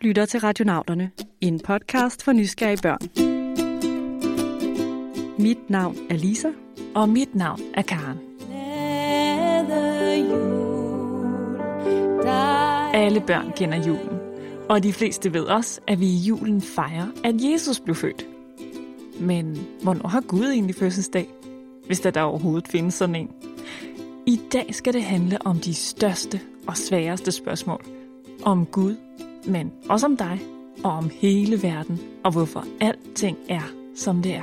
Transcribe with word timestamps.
lytter 0.00 0.26
til 0.26 0.40
Radionauterne, 0.40 1.10
en 1.40 1.60
podcast 1.60 2.22
for 2.22 2.32
nysgerrige 2.32 2.78
børn. 2.82 2.98
Mit 5.38 5.70
navn 5.70 5.96
er 6.10 6.16
Lisa. 6.16 6.48
Og 6.94 7.08
mit 7.08 7.34
navn 7.34 7.60
er 7.74 7.82
Karen. 7.82 8.18
Alle 12.94 13.20
børn 13.20 13.52
kender 13.56 13.86
julen, 13.86 14.18
og 14.68 14.82
de 14.82 14.92
fleste 14.92 15.34
ved 15.34 15.42
også, 15.42 15.80
at 15.86 16.00
vi 16.00 16.06
i 16.06 16.16
julen 16.16 16.62
fejrer, 16.62 17.06
at 17.24 17.34
Jesus 17.40 17.80
blev 17.80 17.94
født. 17.94 18.26
Men 19.20 19.66
hvornår 19.82 20.08
har 20.08 20.20
Gud 20.20 20.44
egentlig 20.44 20.74
fødselsdag? 20.74 21.28
Hvis 21.86 22.00
der, 22.00 22.10
der 22.10 22.20
overhovedet 22.20 22.68
findes 22.68 22.94
sådan 22.94 23.14
en. 23.14 23.30
I 24.26 24.40
dag 24.52 24.74
skal 24.74 24.92
det 24.92 25.02
handle 25.02 25.38
om 25.46 25.58
de 25.58 25.74
største 25.74 26.40
og 26.66 26.76
sværeste 26.76 27.32
spørgsmål. 27.32 27.84
Om 28.42 28.66
Gud, 28.66 28.96
men 29.46 29.72
også 29.88 30.06
om 30.06 30.16
dig 30.16 30.40
og 30.84 30.90
om 30.90 31.10
hele 31.12 31.62
verden, 31.62 32.00
og 32.24 32.32
hvorfor 32.32 32.64
alting 32.80 33.38
er, 33.48 33.72
som 33.96 34.22
det 34.22 34.34
er. 34.34 34.42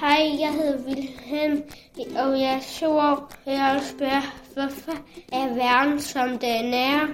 Hej, 0.00 0.40
jeg 0.40 0.52
hedder 0.52 0.78
Wilhelm, 0.86 1.62
og 1.98 2.40
jeg 2.40 2.54
er 2.54 2.60
syv 2.60 2.88
år. 2.88 3.32
Jeg 3.46 3.80
spørger, 3.82 4.22
hvorfor 4.54 4.92
er 5.32 5.54
verden, 5.54 6.00
som 6.00 6.28
den 6.28 6.74
er? 6.74 7.08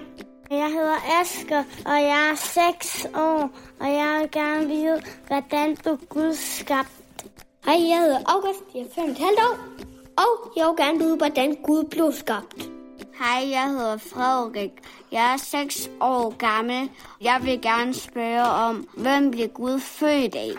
Jeg 0.50 0.68
hedder 0.68 1.20
Asger, 1.20 1.64
og 1.86 2.02
jeg 2.02 2.30
er 2.30 2.34
6 2.70 3.06
år, 3.14 3.50
og 3.80 3.86
jeg 3.86 4.18
vil 4.20 4.30
gerne 4.30 4.66
vide, 4.66 5.02
hvordan 5.26 5.76
du 5.84 5.98
Gud 6.08 6.34
skabt. 6.34 6.90
Hej, 7.64 7.88
jeg 7.88 8.00
hedder 8.00 8.18
August, 8.26 8.60
jeg 8.74 8.80
er 8.80 9.02
5,5 9.02 9.22
år, 9.22 9.58
og 10.16 10.52
jeg 10.56 10.66
vil 10.66 10.76
gerne 10.86 10.98
vide, 10.98 11.16
hvordan 11.16 11.56
Gud 11.62 11.84
blev 11.84 12.12
skabt. 12.12 12.68
Hej, 13.22 13.50
jeg 13.50 13.68
hedder 13.68 13.96
Frederik. 13.96 14.70
Jeg 15.12 15.32
er 15.32 15.36
6 15.36 15.90
år 16.00 16.36
gammel. 16.36 16.90
Jeg 17.20 17.40
vil 17.42 17.60
gerne 17.62 17.94
spørge 17.94 18.42
om, 18.42 18.88
hvem 18.96 19.30
blev 19.30 19.48
Gud 19.48 19.80
født 19.80 20.34
af? 20.34 20.50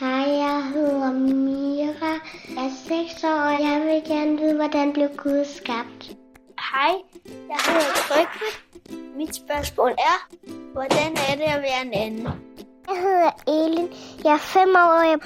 Hej, 0.00 0.30
jeg 0.30 0.64
hedder 0.64 1.12
Mira. 1.12 2.12
Jeg 2.56 2.64
er 2.66 2.70
6 3.10 3.24
år, 3.24 3.28
og 3.28 3.52
jeg 3.60 3.80
vil 3.80 4.16
gerne 4.16 4.38
vide, 4.38 4.54
hvordan 4.54 4.92
blev 4.92 5.08
Gud 5.16 5.44
skabt. 5.44 6.16
Hej, 6.72 6.94
jeg 7.24 7.58
hedder 7.66 7.94
Trygve. 8.08 8.48
Mit 9.16 9.34
spørgsmål 9.36 9.90
er, 9.90 10.36
hvordan 10.72 11.12
er 11.12 11.36
det 11.36 11.44
at 11.56 11.62
være 11.62 11.82
en 11.84 11.92
anden? 11.94 12.28
Jeg 12.88 12.96
hedder 13.02 13.30
Elin. 13.64 13.88
Jeg 14.24 14.32
er 14.32 14.38
5 14.38 14.68
år, 14.68 14.80
og 14.80 15.08
jeg... 15.08 15.18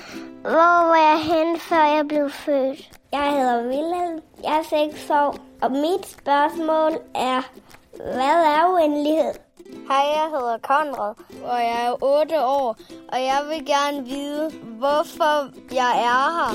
hvor 0.42 0.86
var 0.88 1.12
jeg 1.12 1.20
henne, 1.24 1.58
før 1.58 1.84
jeg 1.96 2.08
blev 2.08 2.30
født? 2.30 2.93
Jeg 3.14 3.32
hedder 3.32 3.66
Wilhelm. 3.68 4.22
Jeg 4.42 4.58
er 4.58 4.90
6 4.92 5.10
år, 5.10 5.38
og 5.62 5.70
mit 5.70 6.06
spørgsmål 6.06 6.92
er, 7.14 7.40
hvad 7.96 8.38
er 8.54 8.72
uendelighed? 8.72 9.34
Hej, 9.88 10.04
jeg 10.18 10.28
hedder 10.30 10.58
Konrad, 10.62 11.14
og 11.44 11.58
jeg 11.58 11.86
er 11.86 12.04
8 12.04 12.44
år, 12.44 12.76
og 13.08 13.18
jeg 13.18 13.40
vil 13.48 13.66
gerne 13.66 14.04
vide, 14.06 14.50
hvorfor 14.78 15.50
jeg 15.74 15.92
er 16.10 16.26
her. 16.38 16.52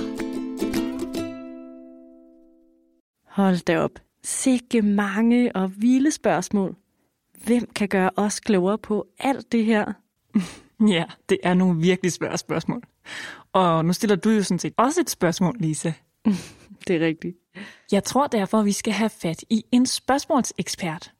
Hold 3.27 3.65
da 3.65 3.79
op. 3.79 3.99
Sikke 4.23 4.81
mange 4.81 5.55
og 5.55 5.71
vilde 5.77 6.11
spørgsmål. 6.11 6.75
Hvem 7.45 7.69
kan 7.75 7.87
gøre 7.87 8.09
os 8.15 8.39
klogere 8.39 8.77
på 8.77 9.05
alt 9.19 9.51
det 9.51 9.65
her? 9.65 9.93
ja, 10.95 11.05
det 11.29 11.37
er 11.43 11.53
nogle 11.53 11.81
virkelig 11.81 12.11
svære 12.11 12.37
spørgsmål. 12.37 12.81
Og 13.53 13.85
nu 13.85 13.93
stiller 13.93 14.15
du 14.15 14.29
jo 14.29 14.43
sådan 14.43 14.59
set 14.59 14.73
også 14.77 15.01
et 15.01 15.09
spørgsmål, 15.09 15.55
Lisa. 15.59 15.91
det 16.87 16.95
er 16.95 17.05
rigtigt. 17.05 17.37
Jeg 17.91 18.03
tror 18.03 18.27
derfor, 18.27 18.61
vi 18.61 18.71
skal 18.71 18.93
have 18.93 19.09
fat 19.09 19.43
i 19.49 19.63
en 19.71 19.85
spørgsmålsekspert. 19.85 21.11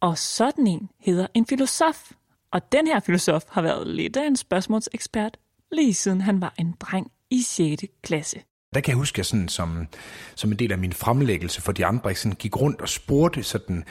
Og 0.00 0.18
sådan 0.18 0.66
en 0.66 0.88
hedder 1.00 1.26
en 1.34 1.46
filosof. 1.46 2.12
Og 2.52 2.72
den 2.72 2.86
her 2.86 3.00
filosof 3.00 3.42
har 3.48 3.62
været 3.62 3.86
lidt 3.86 4.16
af 4.16 4.26
en 4.26 4.36
spørgsmålsekspert, 4.36 5.36
lige 5.72 5.94
siden 5.94 6.20
han 6.20 6.40
var 6.40 6.54
en 6.58 6.74
dreng 6.80 7.10
i 7.30 7.42
6. 7.42 7.82
klasse. 8.02 8.42
Der 8.74 8.80
kan 8.80 8.90
jeg 8.90 8.96
huske, 8.96 9.14
at 9.14 9.18
jeg 9.18 9.26
sådan, 9.26 9.48
som, 9.48 9.86
som 10.34 10.52
en 10.52 10.58
del 10.58 10.72
af 10.72 10.78
min 10.78 10.92
fremlæggelse 10.92 11.62
for 11.62 11.72
de 11.72 11.86
andre, 11.86 12.14
sådan 12.14 12.36
gik 12.36 12.60
rundt 12.60 12.80
og 12.80 12.88
spurgte 12.88 13.42
sådan, 13.42 13.84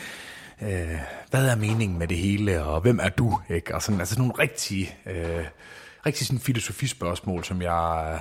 øh, 0.62 1.00
hvad 1.30 1.48
er 1.48 1.56
meningen 1.56 2.00
med 2.00 2.08
det 2.08 2.18
hele, 2.18 2.64
og 2.64 2.82
hvem 2.82 3.00
er 3.00 3.10
du? 3.10 3.40
Ikke? 3.50 3.76
Og 3.76 3.82
sådan, 3.82 4.00
altså 4.00 4.20
nogle 4.20 4.34
rigtig, 4.40 4.98
øh, 5.06 5.46
rigtig 6.06 6.28
sådan 6.28 6.40
filosofispørgsmål, 6.40 7.44
som 7.44 7.62
jeg, 7.62 8.20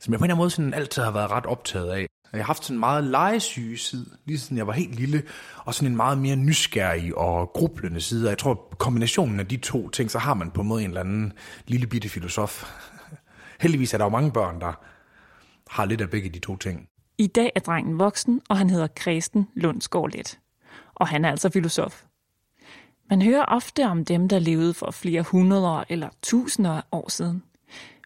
som 0.00 0.12
jeg 0.12 0.18
på 0.18 0.24
en 0.24 0.26
eller 0.26 0.34
anden 0.34 0.42
måde 0.42 0.50
sådan 0.50 0.74
altid 0.74 1.02
har 1.02 1.10
været 1.10 1.30
ret 1.30 1.46
optaget 1.46 1.90
af. 1.90 2.06
Jeg 2.32 2.40
har 2.40 2.46
haft 2.46 2.64
sådan 2.64 2.76
en 2.76 2.80
meget 2.80 3.04
legesyge 3.04 3.78
side, 3.78 4.06
lige 4.24 4.38
siden 4.38 4.56
jeg 4.56 4.66
var 4.66 4.72
helt 4.72 4.94
lille, 4.94 5.22
og 5.64 5.74
sådan 5.74 5.92
en 5.92 5.96
meget 5.96 6.18
mere 6.18 6.36
nysgerrig 6.36 7.18
og 7.18 7.50
grublende 7.54 8.00
side. 8.00 8.26
Og 8.26 8.30
jeg 8.30 8.38
tror, 8.38 8.76
kombinationen 8.78 9.40
af 9.40 9.48
de 9.48 9.56
to 9.56 9.88
ting, 9.88 10.10
så 10.10 10.18
har 10.18 10.34
man 10.34 10.50
på 10.50 10.60
en 10.60 10.68
måde 10.68 10.82
en 10.82 10.90
eller 10.90 11.00
anden 11.00 11.32
lille 11.66 11.86
bitte 11.86 12.08
filosof. 12.08 12.64
Heldigvis 13.60 13.94
er 13.94 13.98
der 13.98 14.04
jo 14.04 14.10
mange 14.10 14.32
børn, 14.32 14.60
der 14.60 14.72
har 15.70 15.84
lidt 15.84 16.00
af 16.00 16.10
begge 16.10 16.28
de 16.28 16.38
to 16.38 16.56
ting. 16.56 16.86
I 17.18 17.26
dag 17.26 17.52
er 17.56 17.60
drengen 17.60 17.98
voksen, 17.98 18.40
og 18.48 18.58
han 18.58 18.70
hedder 18.70 18.86
Kristen 18.96 19.48
Lundsgaard 19.54 20.10
Let. 20.16 20.38
Og 20.94 21.08
han 21.08 21.24
er 21.24 21.30
altså 21.30 21.50
filosof. 21.50 22.02
Man 23.10 23.22
hører 23.22 23.44
ofte 23.44 23.86
om 23.86 24.04
dem, 24.04 24.28
der 24.28 24.38
levede 24.38 24.74
for 24.74 24.90
flere 24.90 25.22
hundrede 25.22 25.84
eller 25.88 26.08
tusinder 26.22 26.80
år 26.92 27.10
siden. 27.10 27.42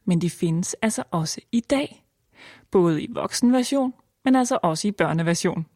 Men 0.05 0.21
de 0.21 0.31
findes 0.31 0.75
altså 0.83 1.03
også 1.11 1.41
i 1.53 1.61
dag. 1.61 2.05
Både 2.71 3.03
i 3.03 3.09
voksenversion, 3.11 3.95
men 4.25 4.37
altså 4.37 4.59
også 4.63 4.89
i 4.89 4.91
børneversion. 4.91 5.67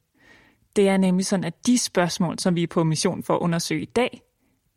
Det 0.77 0.89
er 0.89 0.97
nemlig 0.97 1.27
sådan, 1.27 1.44
at 1.44 1.66
de 1.66 1.78
spørgsmål, 1.78 2.39
som 2.39 2.55
vi 2.55 2.62
er 2.62 2.66
på 2.66 2.84
mission 2.84 3.22
for 3.22 3.34
at 3.34 3.41
undersøge 3.41 3.83
i 3.83 3.91
dag, 3.97 4.22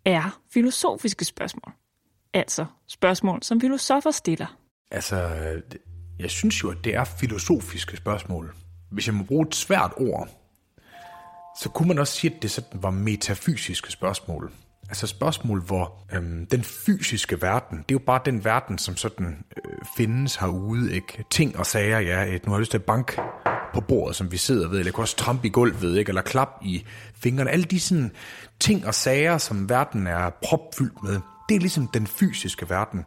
er 0.06 0.40
filosofiske 0.54 1.26
spørgsmål. 1.26 1.74
Altså 2.34 2.66
spørgsmål, 2.88 3.44
som 3.44 3.62
filosofer 3.62 4.12
stiller. 4.12 4.58
Altså, 4.92 5.30
jeg 6.20 6.30
synes 6.30 6.64
jo, 6.64 6.70
at 6.70 6.78
det 6.84 6.96
er 6.96 7.04
filosofiske 7.04 7.98
spørgsmål. 7.98 8.56
Hvis 8.92 9.08
jeg 9.08 9.16
må 9.16 9.24
bruge 9.24 9.48
et 9.48 9.56
svært 9.56 9.94
ord, 9.98 10.30
så 11.62 11.70
kunne 11.70 11.88
man 11.88 12.00
også 12.00 12.14
sige, 12.14 12.36
at 12.36 12.42
det 12.42 12.52
sådan 12.52 12.84
var 12.84 12.92
metafysiske 12.92 13.92
spørgsmål. 13.92 14.52
Altså 14.92 15.08
spørgsmål, 15.08 15.62
hvor 15.62 16.06
øhm, 16.14 16.46
den 16.46 16.64
fysiske 16.64 17.42
verden, 17.42 17.78
det 17.78 17.84
er 17.84 17.92
jo 17.92 18.00
bare 18.00 18.22
den 18.26 18.46
verden, 18.46 18.78
som 18.78 18.98
sådan 18.98 19.46
øh, 19.58 19.74
findes 19.98 20.36
herude, 20.36 20.96
ikke? 20.96 21.24
Ting 21.30 21.58
og 21.58 21.66
sager, 21.66 22.00
ja. 22.00 22.24
Et, 22.24 22.46
nu 22.46 22.52
har 22.52 22.58
jeg 22.58 22.60
lyst 22.60 22.72
til 22.72 22.78
at 22.78 22.84
bank 22.84 23.20
på 23.74 23.82
bordet, 23.82 24.16
som 24.16 24.32
vi 24.32 24.38
sidder 24.38 24.68
ved, 24.68 24.80
eller 24.80 24.88
jeg 24.88 24.94
kunne 24.94 25.04
også 25.04 25.16
trampe 25.16 25.48
i 25.48 25.50
gulvet, 25.50 25.98
ikke? 25.98 26.10
Eller 26.10 26.22
klap 26.22 26.50
i 26.62 26.86
fingrene. 27.16 27.52
Alle 27.52 27.66
de 27.66 27.80
sådan 27.80 28.12
ting 28.60 28.88
og 28.88 28.96
sager, 28.96 29.38
som 29.38 29.70
verden 29.70 30.08
er 30.08 30.30
propfyldt 30.44 31.04
med, 31.04 31.20
det 31.50 31.56
er 31.56 31.60
ligesom 31.60 31.88
den 31.88 32.08
fysiske 32.08 32.70
verden. 32.70 33.06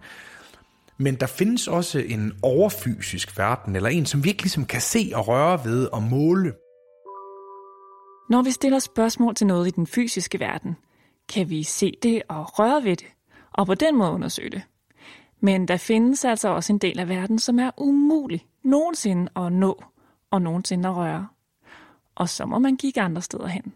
Men 0.98 1.14
der 1.14 1.26
findes 1.26 1.68
også 1.68 1.98
en 1.98 2.32
overfysisk 2.42 3.38
verden, 3.38 3.76
eller 3.76 3.88
en, 3.88 4.06
som 4.06 4.24
vi 4.24 4.28
ikke 4.28 4.42
ligesom 4.42 4.64
kan 4.64 4.80
se 4.80 5.12
og 5.14 5.28
røre 5.28 5.64
ved 5.64 5.86
og 5.86 6.02
måle. 6.02 6.52
Når 8.30 8.42
vi 8.42 8.50
stiller 8.50 8.78
spørgsmål 8.78 9.34
til 9.34 9.46
noget 9.46 9.66
i 9.66 9.70
den 9.70 9.86
fysiske 9.86 10.40
verden, 10.40 10.76
kan 11.28 11.50
vi 11.50 11.62
se 11.62 11.92
det 12.02 12.22
og 12.28 12.58
røre 12.58 12.84
ved 12.84 12.96
det, 12.96 13.06
og 13.52 13.66
på 13.66 13.74
den 13.74 13.96
måde 13.96 14.10
undersøge 14.10 14.50
det. 14.50 14.62
Men 15.40 15.68
der 15.68 15.76
findes 15.76 16.24
altså 16.24 16.48
også 16.48 16.72
en 16.72 16.78
del 16.78 16.98
af 16.98 17.08
verden, 17.08 17.38
som 17.38 17.58
er 17.58 17.70
umulig 17.76 18.46
nogensinde 18.62 19.28
at 19.36 19.52
nå 19.52 19.84
og 20.30 20.42
nogensinde 20.42 20.88
at 20.88 20.96
røre. 20.96 21.26
Og 22.14 22.28
så 22.28 22.46
må 22.46 22.58
man 22.58 22.76
kigge 22.76 23.00
andre 23.00 23.22
steder 23.22 23.46
hen. 23.46 23.72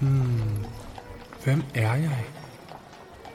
Hmm. 0.00 0.64
Hvem 1.44 1.62
er 1.74 1.94
jeg? 1.94 2.24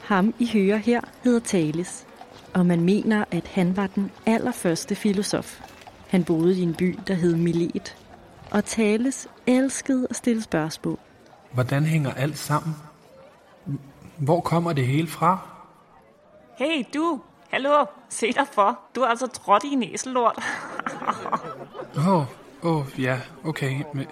Ham 0.04 0.34
I 0.40 0.50
hører 0.54 0.78
her 0.78 1.02
hedder 1.24 1.40
Thales, 1.40 2.08
og 2.54 2.66
man 2.66 2.82
mener, 2.82 3.26
at 3.32 3.48
han 3.48 3.78
var 3.78 3.88
den 3.88 4.12
allerførste 4.26 4.96
filosof. 4.96 5.62
Han 6.08 6.24
boede 6.24 6.60
i 6.60 6.62
en 6.62 6.74
by, 6.76 7.00
der 7.08 7.14
hed 7.14 7.36
Milet, 7.36 7.98
og 8.52 8.66
Thales 8.66 9.28
elskede 9.48 10.08
at 10.10 10.16
stille 10.16 10.42
spørgsmål. 10.42 11.00
Hvordan 11.54 11.86
hænger 11.86 12.14
alt 12.14 12.38
sammen? 12.38 12.76
Hvor 14.18 14.42
kommer 14.42 14.74
det 14.74 14.88
hele 14.88 15.08
fra? 15.08 15.40
Hey 16.58 16.84
du, 16.94 17.22
hallo, 17.50 17.86
se 18.10 18.34
dig 18.34 18.48
for. 18.52 18.80
Du 18.96 19.02
er 19.02 19.08
altså 19.08 19.28
trådt 19.28 19.64
i 19.64 19.68
en 19.68 19.84
æsellort. 19.84 20.44
Åh, 21.98 22.08
oh, 22.08 22.26
oh, 22.64 22.86
ja, 22.98 23.20
okay. 23.44 23.84
Men, 23.94 24.08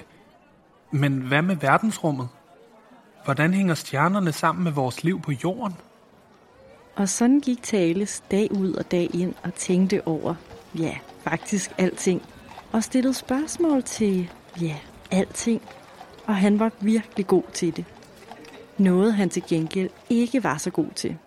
men 0.92 1.22
hvad 1.22 1.42
med 1.42 1.56
verdensrummet? 1.56 2.28
Hvordan 3.24 3.54
hænger 3.54 3.74
stjernerne 3.74 4.32
sammen 4.32 4.64
med 4.64 4.72
vores 4.72 5.04
liv 5.04 5.22
på 5.22 5.32
jorden? 5.32 5.76
Og 6.96 7.10
sådan 7.10 7.40
gik 7.40 7.64
Thales 7.64 8.24
dag 8.32 8.52
ud 8.52 8.74
og 8.74 8.92
dag 8.92 9.10
ind 9.14 9.34
og 9.44 9.54
tænkte 9.54 10.08
over, 10.08 10.36
ja, 10.80 10.98
faktisk 11.22 11.72
alting. 11.78 12.22
Og 12.72 12.84
stillede 12.84 13.14
spørgsmål 13.14 13.84
til, 13.84 14.32
ja, 14.62 14.76
alting. 15.12 15.62
Og 16.26 16.36
han 16.36 16.60
var 16.60 16.72
virkelig 16.80 17.28
god 17.28 17.44
til 17.54 17.76
det. 17.76 17.86
Noget 18.78 19.14
han 19.14 19.30
til 19.30 19.44
gengæld 19.50 19.90
ikke 20.10 20.44
var 20.44 20.58
så 20.58 20.70
god 20.70 20.90
til. 20.96 21.18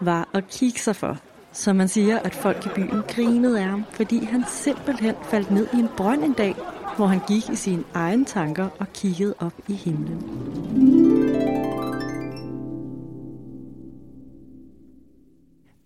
Var 0.00 0.28
at 0.34 0.48
kigge 0.48 0.80
sig 0.80 0.96
for. 0.96 1.18
Så 1.52 1.72
man 1.72 1.88
siger, 1.88 2.18
at 2.18 2.34
folk 2.34 2.66
i 2.66 2.68
byen 2.74 3.02
grinede 3.08 3.60
af 3.60 3.64
ham, 3.64 3.84
fordi 3.90 4.24
han 4.24 4.44
simpelthen 4.48 5.14
faldt 5.22 5.50
ned 5.50 5.68
i 5.74 5.76
en 5.76 5.88
brønd 5.96 6.24
en 6.24 6.32
dag, 6.32 6.54
hvor 6.96 7.06
han 7.06 7.20
gik 7.28 7.48
i 7.50 7.56
sine 7.56 7.84
egne 7.94 8.24
tanker 8.24 8.68
og 8.78 8.86
kiggede 8.94 9.34
op 9.38 9.52
i 9.68 9.74
himlen. 9.74 10.22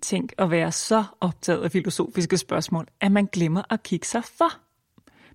Tænk 0.07 0.33
at 0.39 0.51
være 0.51 0.73
så 0.73 1.05
optaget 1.21 1.65
af 1.65 1.71
filosofiske 1.71 2.39
spørgsmål, 2.39 2.87
at 3.01 3.13
man 3.13 3.29
glemmer 3.33 3.63
at 3.71 3.83
kigge 3.83 4.07
sig 4.07 4.25
for. 4.25 4.51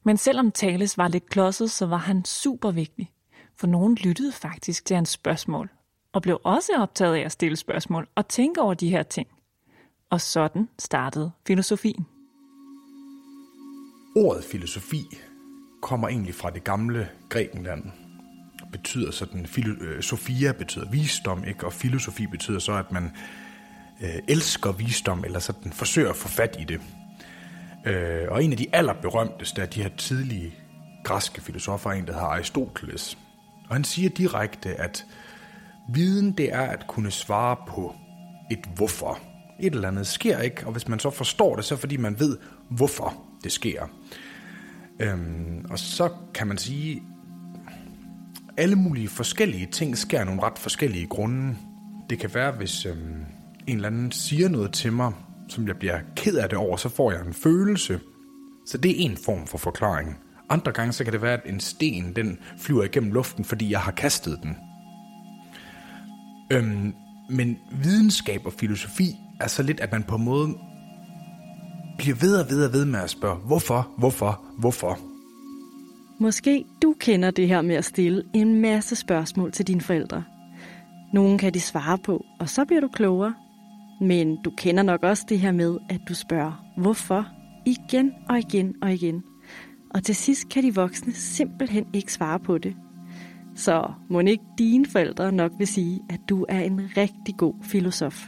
Men 0.04 0.18
selvom 0.18 0.52
Thales 0.52 0.98
var 0.98 1.08
lidt 1.08 1.30
klodset, 1.30 1.72
så 1.72 1.86
var 1.86 1.98
han 1.98 2.26
super 2.26 2.72
vigtig. 2.72 3.12
For 3.56 3.68
nogen 3.68 3.96
lyttede 3.96 4.32
faktisk 4.32 4.86
til 4.86 4.96
hans 4.96 5.10
spørgsmål, 5.10 5.70
og 6.14 6.22
blev 6.22 6.42
også 6.44 6.72
optaget 6.78 7.16
af 7.16 7.20
at 7.20 7.32
stille 7.32 7.56
spørgsmål 7.56 8.08
og 8.16 8.28
tænke 8.28 8.62
over 8.62 8.74
de 8.74 8.90
her 8.90 9.04
ting. 9.04 9.28
Og 10.10 10.22
sådan 10.22 10.70
startede 10.80 11.32
filosofien. 11.48 12.06
Ordet 14.16 14.44
filosofi 14.44 15.04
kommer 15.82 16.08
egentlig 16.08 16.36
fra 16.36 16.50
det 16.50 16.64
gamle 16.64 17.10
Grækenland. 17.30 17.84
Betyder 18.72 19.12
sådan, 19.12 19.46
filo, 19.46 19.74
øh, 19.84 20.02
Sofia 20.02 20.52
betyder 20.52 20.92
visdom, 20.92 21.44
ikke? 21.44 21.66
og 21.66 21.74
filosofi 21.74 22.28
betyder 22.28 22.60
så, 22.60 22.74
at 22.74 22.92
man 22.92 23.12
øh, 24.02 24.20
elsker 24.28 24.72
visdom, 24.72 25.24
eller 25.26 25.40
sådan 25.40 25.72
forsøger 25.72 26.10
at 26.10 26.16
få 26.16 26.28
fat 26.28 26.58
i 26.60 26.64
det. 26.64 26.82
Øh, 27.86 28.28
og 28.30 28.44
en 28.44 28.52
af 28.52 28.58
de 28.58 28.68
allerberømteste 28.74 29.62
af 29.62 29.70
de 29.70 29.82
her 29.82 29.90
tidlige 29.98 30.54
græske 31.04 31.42
filosofer 31.42 31.90
er 31.90 31.94
en, 31.94 32.08
der 32.08 32.14
hedder 32.14 32.28
Aristoteles. 32.28 33.18
Og 33.70 33.76
han 33.76 33.84
siger 33.84 34.10
direkte, 34.10 34.70
at 34.70 35.06
viden 35.90 36.32
det 36.32 36.54
er 36.54 36.62
at 36.62 36.88
kunne 36.88 37.12
svare 37.12 37.56
på 37.68 37.96
et 38.52 38.66
hvorfor. 38.76 39.20
Et 39.60 39.74
eller 39.74 39.88
andet 39.88 40.08
sker 40.08 40.40
ikke, 40.40 40.66
og 40.66 40.72
hvis 40.72 40.88
man 40.88 41.00
så 41.00 41.10
forstår 41.10 41.56
det, 41.56 41.66
så 41.66 41.76
fordi 41.76 41.98
man 41.98 42.20
ved, 42.20 42.38
hvorfor 42.70 43.24
det 43.44 43.52
sker. 43.52 43.88
Øhm, 45.00 45.66
og 45.70 45.80
så 45.80 46.10
kan 46.34 46.48
man 46.48 46.58
sige, 46.58 47.02
alle 48.58 48.76
mulige 48.76 49.08
forskellige 49.08 49.66
ting 49.66 49.98
sker 49.98 50.20
af 50.20 50.26
nogle 50.26 50.44
ret 50.44 50.60
forskellige 50.60 51.08
grunde. 51.08 51.58
Det 52.10 52.20
kan 52.20 52.34
være, 52.34 52.52
hvis 52.52 52.86
øhm, 52.86 53.26
en 53.72 53.78
eller 53.78 53.88
anden 53.90 54.12
siger 54.12 54.50
noget 54.50 54.74
til 54.74 54.94
mig, 54.94 55.14
som 55.50 55.68
jeg 55.68 55.78
bliver 55.78 56.00
ked 56.16 56.36
af 56.36 56.50
det 56.50 56.58
over, 56.58 56.78
så 56.78 56.90
får 56.90 57.12
jeg 57.12 57.22
en 57.28 57.34
følelse. 57.34 58.00
Så 58.66 58.78
det 58.78 58.92
er 58.92 58.96
en 59.10 59.18
form 59.26 59.48
for 59.48 59.58
forklaring. 59.58 60.18
Andre 60.50 60.72
gange 60.72 60.94
så 60.94 61.04
kan 61.04 61.14
det 61.14 61.22
være, 61.22 61.34
at 61.34 61.42
en 61.46 61.60
sten 61.60 62.16
den 62.16 62.40
flyver 62.58 62.84
igennem 62.84 63.12
luften, 63.12 63.46
fordi 63.46 63.72
jeg 63.72 63.80
har 63.80 63.92
kastet 63.92 64.40
den. 64.44 64.56
Øhm, 66.52 66.94
men 67.30 67.58
videnskab 67.84 68.46
og 68.46 68.54
filosofi 68.54 69.16
er 69.40 69.48
så 69.48 69.64
lidt, 69.64 69.80
at 69.80 69.92
man 69.92 70.04
på 70.04 70.16
en 70.16 70.24
måde 70.24 70.50
bliver 71.98 72.16
ved 72.16 72.36
og 72.36 72.50
ved 72.50 72.66
og 72.66 72.74
ved 72.74 72.86
med 72.86 73.00
at 73.00 73.10
spørge, 73.10 73.38
hvorfor, 73.38 73.90
hvorfor, 73.98 74.42
hvorfor? 74.58 75.00
Måske 76.20 76.66
du 76.82 76.96
kender 77.00 77.32
det 77.32 77.48
her 77.48 77.62
med 77.62 77.76
at 77.76 77.86
stille 77.86 78.24
en 78.34 78.62
masse 78.62 78.96
spørgsmål 78.96 79.52
til 79.52 79.68
dine 79.68 79.82
forældre. 79.82 80.24
Nogle 81.14 81.38
kan 81.38 81.54
de 81.54 81.60
svare 81.60 81.98
på, 81.98 82.26
og 82.40 82.50
så 82.50 82.66
bliver 82.66 82.82
du 82.82 82.88
klogere. 82.88 83.34
Men 84.02 84.42
du 84.42 84.52
kender 84.58 84.84
nok 84.84 85.04
også 85.04 85.26
det 85.30 85.40
her 85.40 85.52
med, 85.52 85.78
at 85.90 86.02
du 86.10 86.14
spørger, 86.16 86.66
hvorfor, 86.78 87.26
igen 87.66 88.14
og 88.30 88.40
igen 88.40 88.76
og 88.82 88.94
igen. 88.94 89.24
Og 89.94 90.04
til 90.04 90.16
sidst 90.16 90.50
kan 90.50 90.64
de 90.64 90.76
voksne 90.76 91.14
simpelthen 91.14 91.86
ikke 91.94 92.14
svare 92.14 92.40
på 92.40 92.58
det. 92.58 92.76
Så 93.56 93.92
må 94.10 94.20
ikke 94.20 94.44
dine 94.58 94.86
forældre 94.86 95.32
nok 95.32 95.52
vil 95.58 95.68
sige, 95.68 96.00
at 96.10 96.20
du 96.30 96.46
er 96.50 96.60
en 96.60 96.92
rigtig 96.98 97.36
god 97.38 97.54
filosof. 97.64 98.28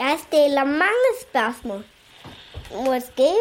Jeg 0.00 0.16
stiller 0.18 0.64
mange 0.64 1.10
spørgsmål. 1.22 1.84
Måske 2.86 3.32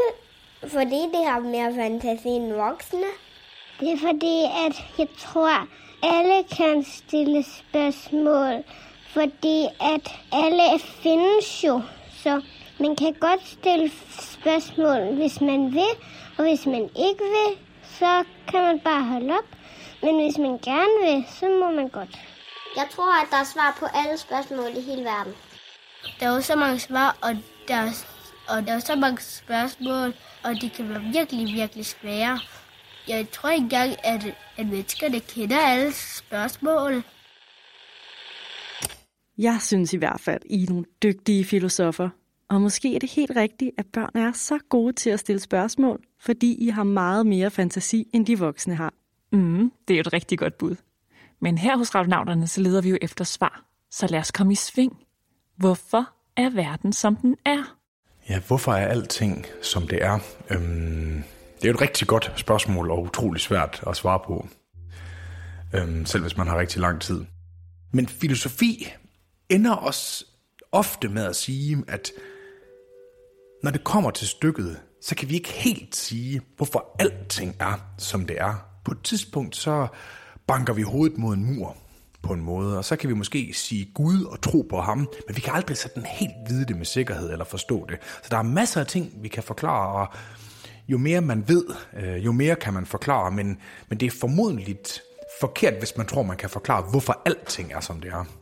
fordi 0.68 1.02
det 1.14 1.26
har 1.28 1.40
mere 1.40 1.76
fantasi 1.76 2.28
end 2.28 2.54
voksne. 2.54 3.10
Det 3.80 3.92
er 3.92 3.98
fordi, 3.98 4.44
at 4.68 4.84
jeg 4.98 5.08
tror, 5.18 5.68
alle 6.04 6.44
kan 6.58 6.84
stille 6.84 7.44
spørgsmål, 7.44 8.64
fordi 9.14 9.68
at 9.82 10.12
alle 10.32 10.80
findes 10.80 11.64
jo. 11.64 11.82
Så 12.24 12.42
man 12.80 12.96
kan 12.96 13.14
godt 13.14 13.48
stille 13.48 13.92
spørgsmål, 14.20 15.16
hvis 15.16 15.42
man 15.42 15.74
vil, 15.74 15.94
og 16.38 16.44
hvis 16.44 16.66
man 16.66 16.84
ikke 16.84 17.24
vil, 17.38 17.58
så 18.00 18.24
kan 18.48 18.62
man 18.62 18.80
bare 18.80 19.04
holde 19.04 19.34
op. 19.34 19.46
Men 20.02 20.16
hvis 20.16 20.38
man 20.38 20.58
gerne 20.58 20.96
vil, 21.06 21.26
så 21.40 21.46
må 21.50 21.72
man 21.72 21.88
godt. 21.88 22.20
Jeg 22.76 22.88
tror, 22.92 23.22
at 23.22 23.28
der 23.32 23.38
er 23.38 23.44
svar 23.54 23.78
på 23.80 23.86
alle 23.94 24.18
spørgsmål 24.18 24.78
i 24.78 24.82
hele 24.82 25.04
verden. 25.04 25.34
Der 26.20 26.26
er 26.30 26.36
jo 26.36 26.42
så 26.42 26.56
mange 26.56 26.80
svar, 26.80 27.18
og 27.22 27.38
der 27.68 27.76
er, 27.76 27.90
og 28.48 28.68
der 28.68 28.74
er 28.74 28.80
så 28.80 28.96
mange 28.96 29.22
spørgsmål, 29.22 30.14
og 30.44 30.62
de 30.62 30.70
kan 30.70 30.90
være 30.90 31.02
virkelig, 31.02 31.54
virkelig 31.54 31.86
svære. 31.86 32.40
Jeg 33.08 33.30
tror 33.32 33.50
ikke 33.50 33.64
engang, 33.64 33.96
at, 34.04 34.36
at 34.58 34.66
menneskerne 34.66 35.20
kender 35.20 35.60
alle 35.60 35.94
spørgsmål. 35.94 37.04
Jeg 39.42 39.58
synes 39.62 39.94
i 39.94 39.98
hvert 39.98 40.20
fald, 40.20 40.42
I 40.46 40.64
er 40.64 40.70
nogle 40.70 40.86
dygtige 41.04 41.46
filosofer. 41.46 42.10
Og 42.50 42.62
måske 42.62 42.96
er 42.96 43.00
det 43.00 43.12
helt 43.12 43.32
rigtigt, 43.36 43.72
at 43.78 43.86
børn 43.94 44.10
er 44.16 44.32
så 44.32 44.60
gode 44.70 44.94
til 44.94 45.10
at 45.10 45.20
stille 45.20 45.40
spørgsmål, 45.40 46.00
fordi 46.20 46.54
I 46.54 46.70
har 46.70 46.84
meget 46.84 47.26
mere 47.26 47.52
fantasi, 47.52 48.08
end 48.14 48.26
de 48.26 48.40
voksne 48.40 48.76
har. 48.76 48.94
Mm, 49.32 49.72
det 49.88 49.94
er 49.94 49.98
jo 49.98 50.02
et 50.02 50.14
rigtig 50.14 50.40
godt 50.40 50.58
bud. 50.58 50.76
Men 51.40 51.58
her 51.58 51.78
hos 51.78 51.96
Ravnauterne, 51.96 52.48
så 52.48 52.62
leder 52.62 52.82
vi 52.82 52.90
jo 52.90 52.98
efter 53.02 53.24
svar. 53.24 53.66
Så 53.92 54.08
lad 54.08 54.20
os 54.20 54.32
komme 54.32 54.54
i 54.54 54.56
sving. 54.56 54.98
Hvorfor 55.58 56.10
er 56.38 56.50
verden, 56.50 56.94
som 56.94 57.16
den 57.16 57.36
er? 57.46 57.78
Ja, 58.30 58.40
hvorfor 58.48 58.74
er 58.74 58.88
alting, 58.88 59.46
som 59.62 59.88
det 59.88 60.04
er? 60.04 60.20
Øhm, 60.50 61.24
det 61.56 61.64
er 61.64 61.68
jo 61.68 61.74
et 61.74 61.82
rigtig 61.82 62.08
godt 62.08 62.34
spørgsmål, 62.36 62.92
og 62.92 63.04
utrolig 63.04 63.42
svært 63.42 63.84
at 63.88 63.96
svare 63.96 64.20
på. 64.26 64.48
Øhm, 65.76 66.06
selv 66.06 66.24
hvis 66.24 66.38
man 66.38 66.48
har 66.48 66.60
rigtig 66.60 66.82
lang 66.82 67.02
tid. 67.02 67.26
Men 67.94 68.08
filosofi 68.08 68.88
ender 69.52 69.72
også 69.72 70.26
ofte 70.72 71.10
med 71.10 71.26
at 71.26 71.36
sige, 71.36 71.84
at 71.88 72.12
når 73.64 73.72
det 73.72 73.84
kommer 73.84 74.12
til 74.12 74.28
stykket, 74.28 74.80
så 75.02 75.16
kan 75.16 75.30
vi 75.30 75.34
ikke 75.34 75.50
helt 75.50 75.96
sige, 75.96 76.42
hvorfor 76.58 76.96
alting 77.00 77.56
er, 77.60 77.94
som 77.98 78.26
det 78.26 78.42
er. 78.42 78.66
På 78.86 78.92
et 78.92 79.02
tidspunkt, 79.04 79.56
så 79.56 79.88
banker 80.48 80.74
vi 80.74 80.82
hovedet 80.82 81.18
mod 81.18 81.34
en 81.34 81.46
mur 81.46 81.78
på 82.24 82.34
en 82.34 82.42
måde, 82.42 82.78
og 82.78 82.86
så 82.86 82.96
kan 82.96 83.10
vi 83.10 83.14
måske 83.14 83.54
sige 83.54 83.92
Gud 83.94 84.24
og 84.24 84.42
tro 84.42 84.68
på 84.70 84.82
ham, 84.82 84.98
men 84.98 85.36
vi 85.36 85.42
kan 85.42 85.54
aldrig 85.54 85.78
sådan 85.78 86.06
helt 86.06 86.34
vide 86.50 86.66
det 86.66 86.78
med 86.78 86.86
sikkerhed 86.86 87.32
eller 87.32 87.46
forstå 87.46 87.86
det. 87.90 87.98
Så 88.24 88.28
der 88.32 88.38
er 88.38 88.42
masser 88.44 88.80
af 88.80 88.88
ting, 88.88 89.12
vi 89.22 89.28
kan 89.28 89.44
forklare, 89.44 90.08
og 90.08 90.14
jo 90.88 90.98
mere 90.98 91.22
man 91.22 91.48
ved, 91.48 91.66
øh, 91.98 92.26
jo 92.26 92.32
mere 92.32 92.56
kan 92.56 92.74
man 92.74 92.86
forklare, 92.86 93.32
men, 93.32 93.58
men 93.90 94.00
det 94.00 94.06
er 94.06 94.12
formodentligt 94.20 95.02
forkert, 95.42 95.74
hvis 95.80 95.98
man 95.98 96.08
tror, 96.08 96.24
man 96.24 96.38
kan 96.38 96.50
forklare, 96.50 96.82
hvorfor 96.92 97.22
alting 97.26 97.74
er, 97.74 97.80
som 97.80 98.02
det 98.02 98.12
er. 98.12 98.41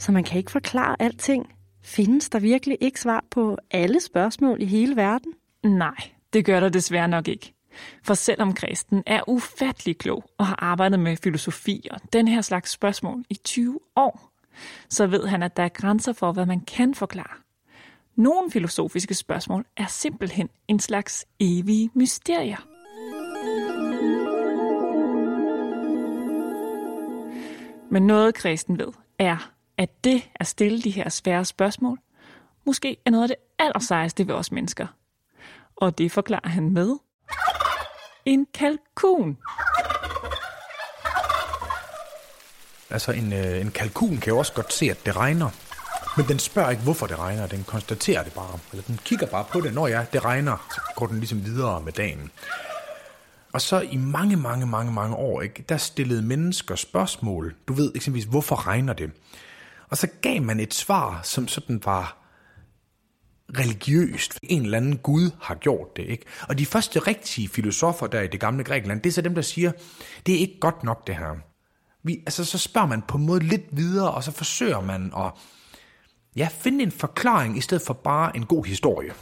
Så 0.00 0.12
man 0.12 0.24
kan 0.24 0.38
ikke 0.38 0.50
forklare 0.50 0.96
alting? 0.98 1.54
Findes 1.82 2.28
der 2.28 2.38
virkelig 2.38 2.78
ikke 2.80 3.00
svar 3.00 3.24
på 3.30 3.56
alle 3.70 4.00
spørgsmål 4.00 4.62
i 4.62 4.64
hele 4.64 4.96
verden? 4.96 5.32
Nej, 5.64 6.10
det 6.32 6.44
gør 6.44 6.60
der 6.60 6.68
desværre 6.68 7.08
nok 7.08 7.28
ikke. 7.28 7.54
For 8.02 8.14
selvom 8.14 8.54
Kristen 8.54 9.02
er 9.06 9.28
ufattelig 9.28 9.98
klog 9.98 10.24
og 10.38 10.46
har 10.46 10.58
arbejdet 10.58 11.00
med 11.00 11.16
filosofi 11.16 11.88
og 11.90 12.00
den 12.12 12.28
her 12.28 12.40
slags 12.40 12.70
spørgsmål 12.70 13.24
i 13.30 13.34
20 13.34 13.80
år, 13.96 14.32
så 14.88 15.06
ved 15.06 15.26
han, 15.26 15.42
at 15.42 15.56
der 15.56 15.62
er 15.62 15.68
grænser 15.68 16.12
for, 16.12 16.32
hvad 16.32 16.46
man 16.46 16.60
kan 16.60 16.94
forklare. 16.94 17.36
Nogle 18.16 18.50
filosofiske 18.50 19.14
spørgsmål 19.14 19.64
er 19.76 19.86
simpelthen 19.86 20.48
en 20.68 20.80
slags 20.80 21.26
evige 21.40 21.90
mysterier. 21.94 22.66
Men 27.90 28.06
noget 28.06 28.34
Kristen 28.34 28.78
ved, 28.78 28.92
er, 29.18 29.52
at 29.80 30.04
det 30.04 30.22
at 30.34 30.46
stille 30.46 30.82
de 30.82 30.90
her 30.90 31.08
svære 31.08 31.44
spørgsmål, 31.44 31.98
måske 32.66 32.96
er 33.06 33.10
noget 33.10 33.22
af 33.22 33.28
det 33.28 33.36
allersejeste 33.58 34.28
ved 34.28 34.34
os 34.34 34.52
mennesker. 34.52 34.86
Og 35.76 35.98
det 35.98 36.12
forklarer 36.12 36.48
han 36.48 36.70
med 36.70 36.96
en 38.24 38.46
kalkun. 38.54 39.38
Altså 42.90 43.12
en, 43.12 43.32
øh, 43.32 43.60
en 43.60 43.70
kalkun 43.70 44.16
kan 44.16 44.32
jo 44.32 44.38
også 44.38 44.52
godt 44.52 44.72
se, 44.72 44.90
at 44.90 45.06
det 45.06 45.16
regner. 45.16 45.50
Men 46.16 46.28
den 46.28 46.38
spørger 46.38 46.70
ikke, 46.70 46.82
hvorfor 46.82 47.06
det 47.06 47.18
regner. 47.18 47.46
Den 47.46 47.64
konstaterer 47.64 48.24
det 48.24 48.32
bare. 48.32 48.58
Eller 48.72 48.82
den 48.82 49.00
kigger 49.04 49.26
bare 49.26 49.44
på 49.52 49.60
det. 49.60 49.74
Når 49.74 49.86
ja, 49.86 50.04
det 50.12 50.24
regner, 50.24 50.66
så 50.74 50.80
går 50.96 51.06
den 51.06 51.18
ligesom 51.18 51.44
videre 51.44 51.80
med 51.80 51.92
dagen. 51.92 52.30
Og 53.52 53.60
så 53.60 53.80
i 53.80 53.96
mange, 53.96 54.36
mange, 54.36 54.66
mange, 54.66 54.92
mange 54.92 55.16
år, 55.16 55.42
ikke, 55.42 55.64
der 55.68 55.76
stillede 55.76 56.22
mennesker 56.22 56.76
spørgsmål. 56.76 57.54
Du 57.68 57.72
ved 57.72 57.92
eksempelvis, 57.94 58.24
hvorfor 58.24 58.66
regner 58.66 58.92
det? 58.92 59.10
Og 59.90 59.96
så 59.96 60.08
gav 60.22 60.42
man 60.42 60.60
et 60.60 60.74
svar, 60.74 61.20
som 61.22 61.48
sådan 61.48 61.80
var 61.84 62.16
religiøst. 63.58 64.38
En 64.42 64.62
eller 64.62 64.76
anden 64.76 64.96
Gud 64.96 65.30
har 65.40 65.54
gjort 65.54 65.96
det. 65.96 66.08
ikke. 66.08 66.24
Og 66.48 66.58
de 66.58 66.66
første 66.66 66.98
rigtige 66.98 67.48
filosofer 67.48 68.06
der 68.06 68.20
i 68.20 68.26
det 68.26 68.40
gamle 68.40 68.64
Grækenland, 68.64 69.00
det 69.00 69.10
er 69.10 69.12
så 69.12 69.22
dem, 69.22 69.34
der 69.34 69.42
siger, 69.42 69.72
det 70.26 70.34
er 70.34 70.38
ikke 70.38 70.60
godt 70.60 70.84
nok 70.84 71.06
det 71.06 71.16
her. 71.16 71.36
Vi, 72.02 72.16
altså, 72.26 72.44
så 72.44 72.58
spørger 72.58 72.88
man 72.88 73.02
på 73.02 73.18
en 73.18 73.26
måde 73.26 73.40
lidt 73.40 73.66
videre, 73.72 74.10
og 74.10 74.24
så 74.24 74.32
forsøger 74.32 74.80
man 74.80 75.12
at 75.16 75.32
ja, 76.36 76.48
finde 76.50 76.82
en 76.82 76.92
forklaring 76.92 77.58
i 77.58 77.60
stedet 77.60 77.82
for 77.86 77.94
bare 77.94 78.36
en 78.36 78.46
god 78.46 78.64
historie. 78.64 79.12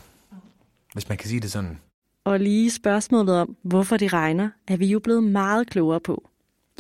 Hvis 0.92 1.08
man 1.08 1.18
kan 1.18 1.28
sige 1.28 1.40
det 1.40 1.52
sådan. 1.52 1.78
Og 2.24 2.40
lige 2.40 2.70
spørgsmålet 2.70 3.40
om, 3.40 3.56
hvorfor 3.64 3.96
det 3.96 4.12
regner, 4.12 4.50
er 4.68 4.76
vi 4.76 4.86
jo 4.86 4.98
blevet 4.98 5.22
meget 5.22 5.70
klogere 5.70 6.00
på. 6.00 6.27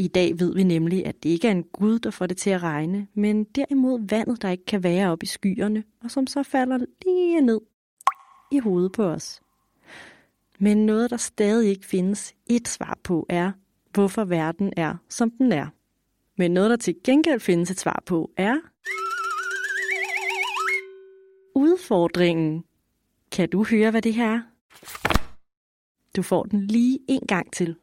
I 0.00 0.08
dag 0.08 0.40
ved 0.40 0.54
vi 0.54 0.62
nemlig, 0.62 1.06
at 1.06 1.22
det 1.22 1.28
ikke 1.28 1.48
er 1.48 1.52
en 1.52 1.64
Gud, 1.64 1.98
der 1.98 2.10
får 2.10 2.26
det 2.26 2.36
til 2.36 2.50
at 2.50 2.62
regne, 2.62 3.06
men 3.14 3.44
derimod 3.44 4.08
vandet, 4.08 4.42
der 4.42 4.50
ikke 4.50 4.64
kan 4.64 4.82
være 4.82 5.12
op 5.12 5.22
i 5.22 5.26
skyerne, 5.26 5.84
og 6.04 6.10
som 6.10 6.26
så 6.26 6.42
falder 6.42 6.78
lige 7.04 7.40
ned 7.40 7.60
i 8.52 8.58
hovedet 8.58 8.92
på 8.92 9.04
os. 9.04 9.40
Men 10.58 10.86
noget, 10.86 11.10
der 11.10 11.16
stadig 11.16 11.70
ikke 11.70 11.86
findes 11.86 12.34
et 12.46 12.68
svar 12.68 12.98
på, 13.04 13.26
er, 13.28 13.52
hvorfor 13.92 14.24
verden 14.24 14.72
er, 14.76 14.94
som 15.08 15.30
den 15.30 15.52
er. 15.52 15.66
Men 16.36 16.50
noget, 16.50 16.70
der 16.70 16.76
til 16.76 16.94
gengæld 17.04 17.40
findes 17.40 17.70
et 17.70 17.80
svar 17.80 18.02
på, 18.06 18.30
er 18.36 18.56
udfordringen. 21.54 22.64
Kan 23.32 23.48
du 23.48 23.64
høre, 23.64 23.90
hvad 23.90 24.02
det 24.02 24.14
her 24.14 24.34
er? 24.34 24.40
Du 26.16 26.22
får 26.22 26.42
den 26.42 26.66
lige 26.66 26.98
en 27.08 27.22
gang 27.28 27.52
til. 27.52 27.76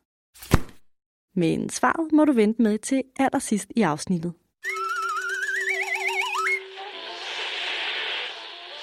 Men 1.36 1.70
svaret 1.70 2.12
må 2.13 2.25
du 2.25 2.32
vente 2.32 2.62
med 2.62 2.77
til 2.77 3.04
allersidst 3.20 3.68
i 3.75 3.82
afsnittet. 3.82 4.34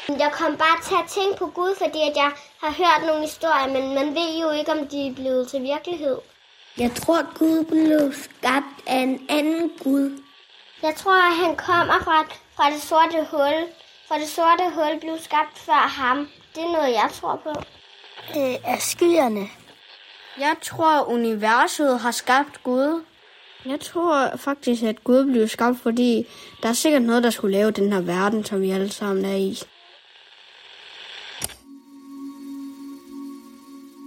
Jeg 0.08 0.30
kom 0.32 0.56
bare 0.56 0.78
til 0.82 0.94
at 0.94 1.10
tænke 1.10 1.38
på 1.38 1.46
Gud, 1.46 1.74
fordi 1.78 2.00
at 2.10 2.16
jeg 2.16 2.30
har 2.62 2.72
hørt 2.82 3.06
nogle 3.06 3.22
historier, 3.22 3.68
men 3.76 3.94
man 3.94 4.14
ved 4.14 4.40
jo 4.42 4.50
ikke, 4.50 4.72
om 4.72 4.88
de 4.88 5.06
er 5.06 5.14
blevet 5.14 5.48
til 5.48 5.62
virkelighed. 5.62 6.18
Jeg 6.78 6.92
tror, 6.94 7.38
Gud 7.38 7.64
blev 7.64 8.12
skabt 8.12 8.76
af 8.86 8.98
en 8.98 9.26
anden 9.28 9.70
Gud. 9.82 10.22
Jeg 10.82 10.94
tror, 10.96 11.18
at 11.30 11.36
han 11.36 11.56
kommer 11.56 11.98
fra, 12.04 12.18
fra 12.56 12.70
det 12.70 12.82
sorte 12.82 13.26
hul. 13.30 13.68
For 14.08 14.14
det 14.14 14.28
sorte 14.28 14.64
hul 14.74 15.00
blev 15.00 15.18
skabt 15.18 15.58
før 15.58 15.88
ham. 16.00 16.28
Det 16.54 16.62
er 16.62 16.72
noget, 16.72 16.90
jeg 16.92 17.08
tror 17.12 17.36
på. 17.44 17.50
Øh, 18.38 18.56
af 18.72 18.78
skyerne. 18.80 19.48
Jeg 20.38 20.56
tror, 20.62 21.10
universet 21.10 22.00
har 22.00 22.10
skabt 22.10 22.62
Gud. 22.62 23.02
Jeg 23.66 23.80
tror 23.80 24.36
faktisk, 24.36 24.82
at 24.82 25.04
Gud 25.04 25.24
blev 25.24 25.48
skabt, 25.48 25.78
fordi 25.78 26.26
der 26.62 26.68
er 26.68 26.72
sikkert 26.72 27.02
noget, 27.02 27.22
der 27.22 27.30
skulle 27.30 27.52
lave 27.52 27.70
den 27.70 27.92
her 27.92 28.00
verden, 28.00 28.44
som 28.44 28.60
vi 28.60 28.70
alle 28.70 28.88
sammen 28.88 29.24
er 29.24 29.36
i. 29.36 29.58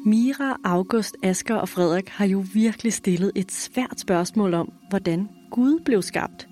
Mira, 0.05 0.57
August, 0.63 1.15
Asker 1.23 1.55
og 1.55 1.69
Frederik 1.69 2.09
har 2.09 2.25
jo 2.25 2.45
virkelig 2.53 2.93
stillet 2.93 3.31
et 3.35 3.51
svært 3.51 3.99
spørgsmål 3.99 4.53
om, 4.53 4.73
hvordan 4.89 5.29
Gud 5.51 5.79
blev 5.85 6.01
skabt. 6.01 6.47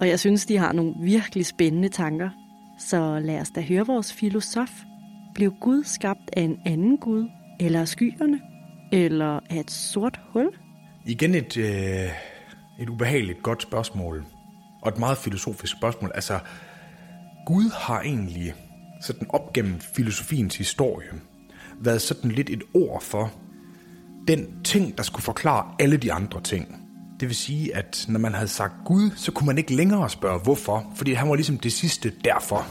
Og 0.00 0.08
jeg 0.08 0.20
synes, 0.20 0.46
de 0.46 0.56
har 0.56 0.72
nogle 0.72 0.94
virkelig 1.02 1.46
spændende 1.46 1.88
tanker. 1.88 2.30
Så 2.78 3.20
lad 3.24 3.40
os 3.40 3.50
da 3.50 3.60
høre 3.60 3.86
vores 3.86 4.12
filosof. 4.12 4.70
Blev 5.34 5.52
Gud 5.60 5.84
skabt 5.84 6.30
af 6.32 6.42
en 6.42 6.58
anden 6.66 6.98
Gud? 6.98 7.28
Eller 7.60 7.80
af 7.80 7.88
skyerne? 7.88 8.47
Eller 8.92 9.40
af 9.50 9.56
et 9.56 9.70
sort 9.70 10.20
hul? 10.32 10.50
Igen 11.06 11.34
et, 11.34 11.56
øh, 11.56 12.10
et 12.80 12.88
ubehageligt 12.88 13.42
godt 13.42 13.62
spørgsmål. 13.62 14.24
Og 14.82 14.88
et 14.88 14.98
meget 14.98 15.18
filosofisk 15.18 15.72
spørgsmål. 15.76 16.12
Altså, 16.14 16.38
Gud 17.46 17.70
har 17.74 18.00
egentlig 18.00 18.54
sådan 19.00 19.26
op 19.30 19.52
gennem 19.52 19.80
filosofiens 19.80 20.56
historie 20.56 21.08
været 21.80 22.02
sådan 22.02 22.30
lidt 22.30 22.50
et 22.50 22.62
ord 22.74 23.02
for 23.02 23.32
den 24.28 24.62
ting, 24.64 24.96
der 24.96 25.02
skulle 25.02 25.22
forklare 25.22 25.74
alle 25.78 25.96
de 25.96 26.12
andre 26.12 26.40
ting. 26.40 26.88
Det 27.20 27.28
vil 27.28 27.36
sige, 27.36 27.76
at 27.76 28.04
når 28.08 28.20
man 28.20 28.34
havde 28.34 28.48
sagt 28.48 28.74
Gud, 28.84 29.10
så 29.16 29.32
kunne 29.32 29.46
man 29.46 29.58
ikke 29.58 29.74
længere 29.74 30.10
spørge 30.10 30.40
hvorfor, 30.42 30.92
fordi 30.94 31.12
han 31.12 31.28
var 31.28 31.34
ligesom 31.34 31.58
det 31.58 31.72
sidste 31.72 32.12
derfor. 32.24 32.66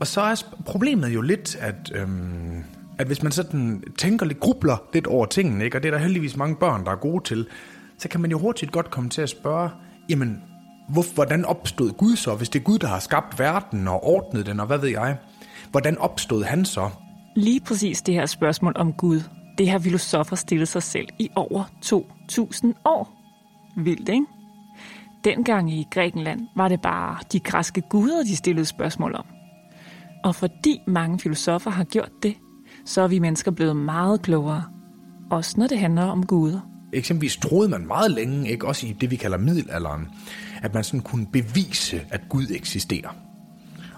Og 0.00 0.06
så 0.06 0.20
er 0.20 0.34
problemet 0.66 1.08
jo 1.08 1.20
lidt, 1.20 1.56
at, 1.56 1.92
øhm, 1.94 2.64
at 2.98 3.06
hvis 3.06 3.22
man 3.22 3.32
sådan 3.32 3.82
tænker 3.98 4.26
lidt, 4.26 4.40
grubler 4.40 4.76
lidt 4.92 5.06
over 5.06 5.26
tingene, 5.26 5.64
ikke? 5.64 5.78
og 5.78 5.82
det 5.82 5.88
er 5.88 5.92
der 5.92 5.98
heldigvis 5.98 6.36
mange 6.36 6.56
børn, 6.56 6.84
der 6.84 6.90
er 6.90 6.96
gode 6.96 7.24
til, 7.24 7.46
så 7.98 8.08
kan 8.08 8.20
man 8.20 8.30
jo 8.30 8.38
hurtigt 8.38 8.72
godt 8.72 8.90
komme 8.90 9.10
til 9.10 9.22
at 9.22 9.28
spørge, 9.28 9.70
jamen, 10.08 10.42
hvor, 10.88 11.14
hvordan 11.14 11.44
opstod 11.44 11.90
Gud 11.90 12.16
så, 12.16 12.34
hvis 12.34 12.48
det 12.48 12.58
er 12.58 12.64
Gud, 12.64 12.78
der 12.78 12.86
har 12.86 12.98
skabt 12.98 13.38
verden 13.38 13.88
og 13.88 14.04
ordnet 14.04 14.46
den, 14.46 14.60
og 14.60 14.66
hvad 14.66 14.78
ved 14.78 14.88
jeg? 14.88 15.16
Hvordan 15.70 15.98
opstod 15.98 16.44
han 16.44 16.64
så? 16.64 16.90
Lige 17.36 17.60
præcis 17.60 18.02
det 18.02 18.14
her 18.14 18.26
spørgsmål 18.26 18.72
om 18.76 18.92
Gud, 18.92 19.20
det 19.58 19.70
har 19.70 19.78
filosofer 19.78 20.36
stillet 20.36 20.68
sig 20.68 20.82
selv 20.82 21.08
i 21.18 21.30
over 21.36 21.64
2.000 21.84 22.66
år. 22.84 23.12
Vildt, 23.76 24.08
ikke? 24.08 24.26
Dengang 25.24 25.72
i 25.72 25.86
Grækenland 25.90 26.40
var 26.56 26.68
det 26.68 26.80
bare 26.82 27.16
de 27.32 27.40
græske 27.40 27.82
guder, 27.90 28.22
de 28.22 28.36
stillede 28.36 28.66
spørgsmål 28.66 29.14
om. 29.14 29.24
Og 30.24 30.34
fordi 30.34 30.80
mange 30.86 31.18
filosofer 31.18 31.70
har 31.70 31.84
gjort 31.84 32.10
det, 32.22 32.34
så 32.84 33.02
er 33.02 33.08
vi 33.08 33.18
mennesker 33.18 33.50
blevet 33.50 33.76
meget 33.76 34.22
klogere. 34.22 34.64
Også 35.30 35.54
når 35.56 35.66
det 35.66 35.78
handler 35.78 36.02
om 36.02 36.26
guder. 36.26 36.60
Eksempelvis 36.92 37.36
troede 37.36 37.68
man 37.68 37.86
meget 37.86 38.10
længe, 38.10 38.50
ikke 38.50 38.66
også 38.66 38.86
i 38.86 38.96
det 39.00 39.10
vi 39.10 39.16
kalder 39.16 39.38
middelalderen, 39.38 40.08
at 40.62 40.74
man 40.74 40.84
sådan 40.84 41.00
kunne 41.00 41.26
bevise, 41.26 42.00
at 42.10 42.20
Gud 42.28 42.46
eksisterer. 42.50 43.16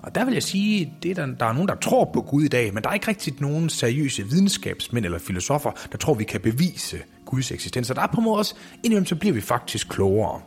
Og 0.02 0.14
der 0.14 0.24
vil 0.24 0.34
jeg 0.34 0.42
sige, 0.42 0.92
det 1.02 1.16
der, 1.16 1.26
der 1.26 1.46
er 1.46 1.52
nogen, 1.52 1.68
der 1.68 1.74
tror 1.74 2.10
på 2.14 2.20
Gud 2.20 2.42
i 2.42 2.48
dag, 2.48 2.74
men 2.74 2.82
der 2.82 2.88
er 2.88 2.94
ikke 2.94 3.08
rigtig 3.08 3.34
nogen 3.40 3.68
seriøse 3.68 4.22
videnskabsmænd 4.22 5.04
eller 5.04 5.18
filosofer, 5.18 5.70
der 5.92 5.98
tror, 5.98 6.14
vi 6.14 6.24
kan 6.24 6.40
bevise 6.40 6.96
Guds 7.24 7.50
eksistens. 7.52 7.90
Og 7.90 7.96
der 7.96 8.02
er 8.02 8.06
på 8.06 8.20
en 8.20 8.24
måde 8.24 8.38
også, 8.38 8.54
indimellem 8.76 9.06
så 9.06 9.16
bliver 9.16 9.34
vi 9.34 9.40
faktisk 9.40 9.88
klogere. 9.88 10.40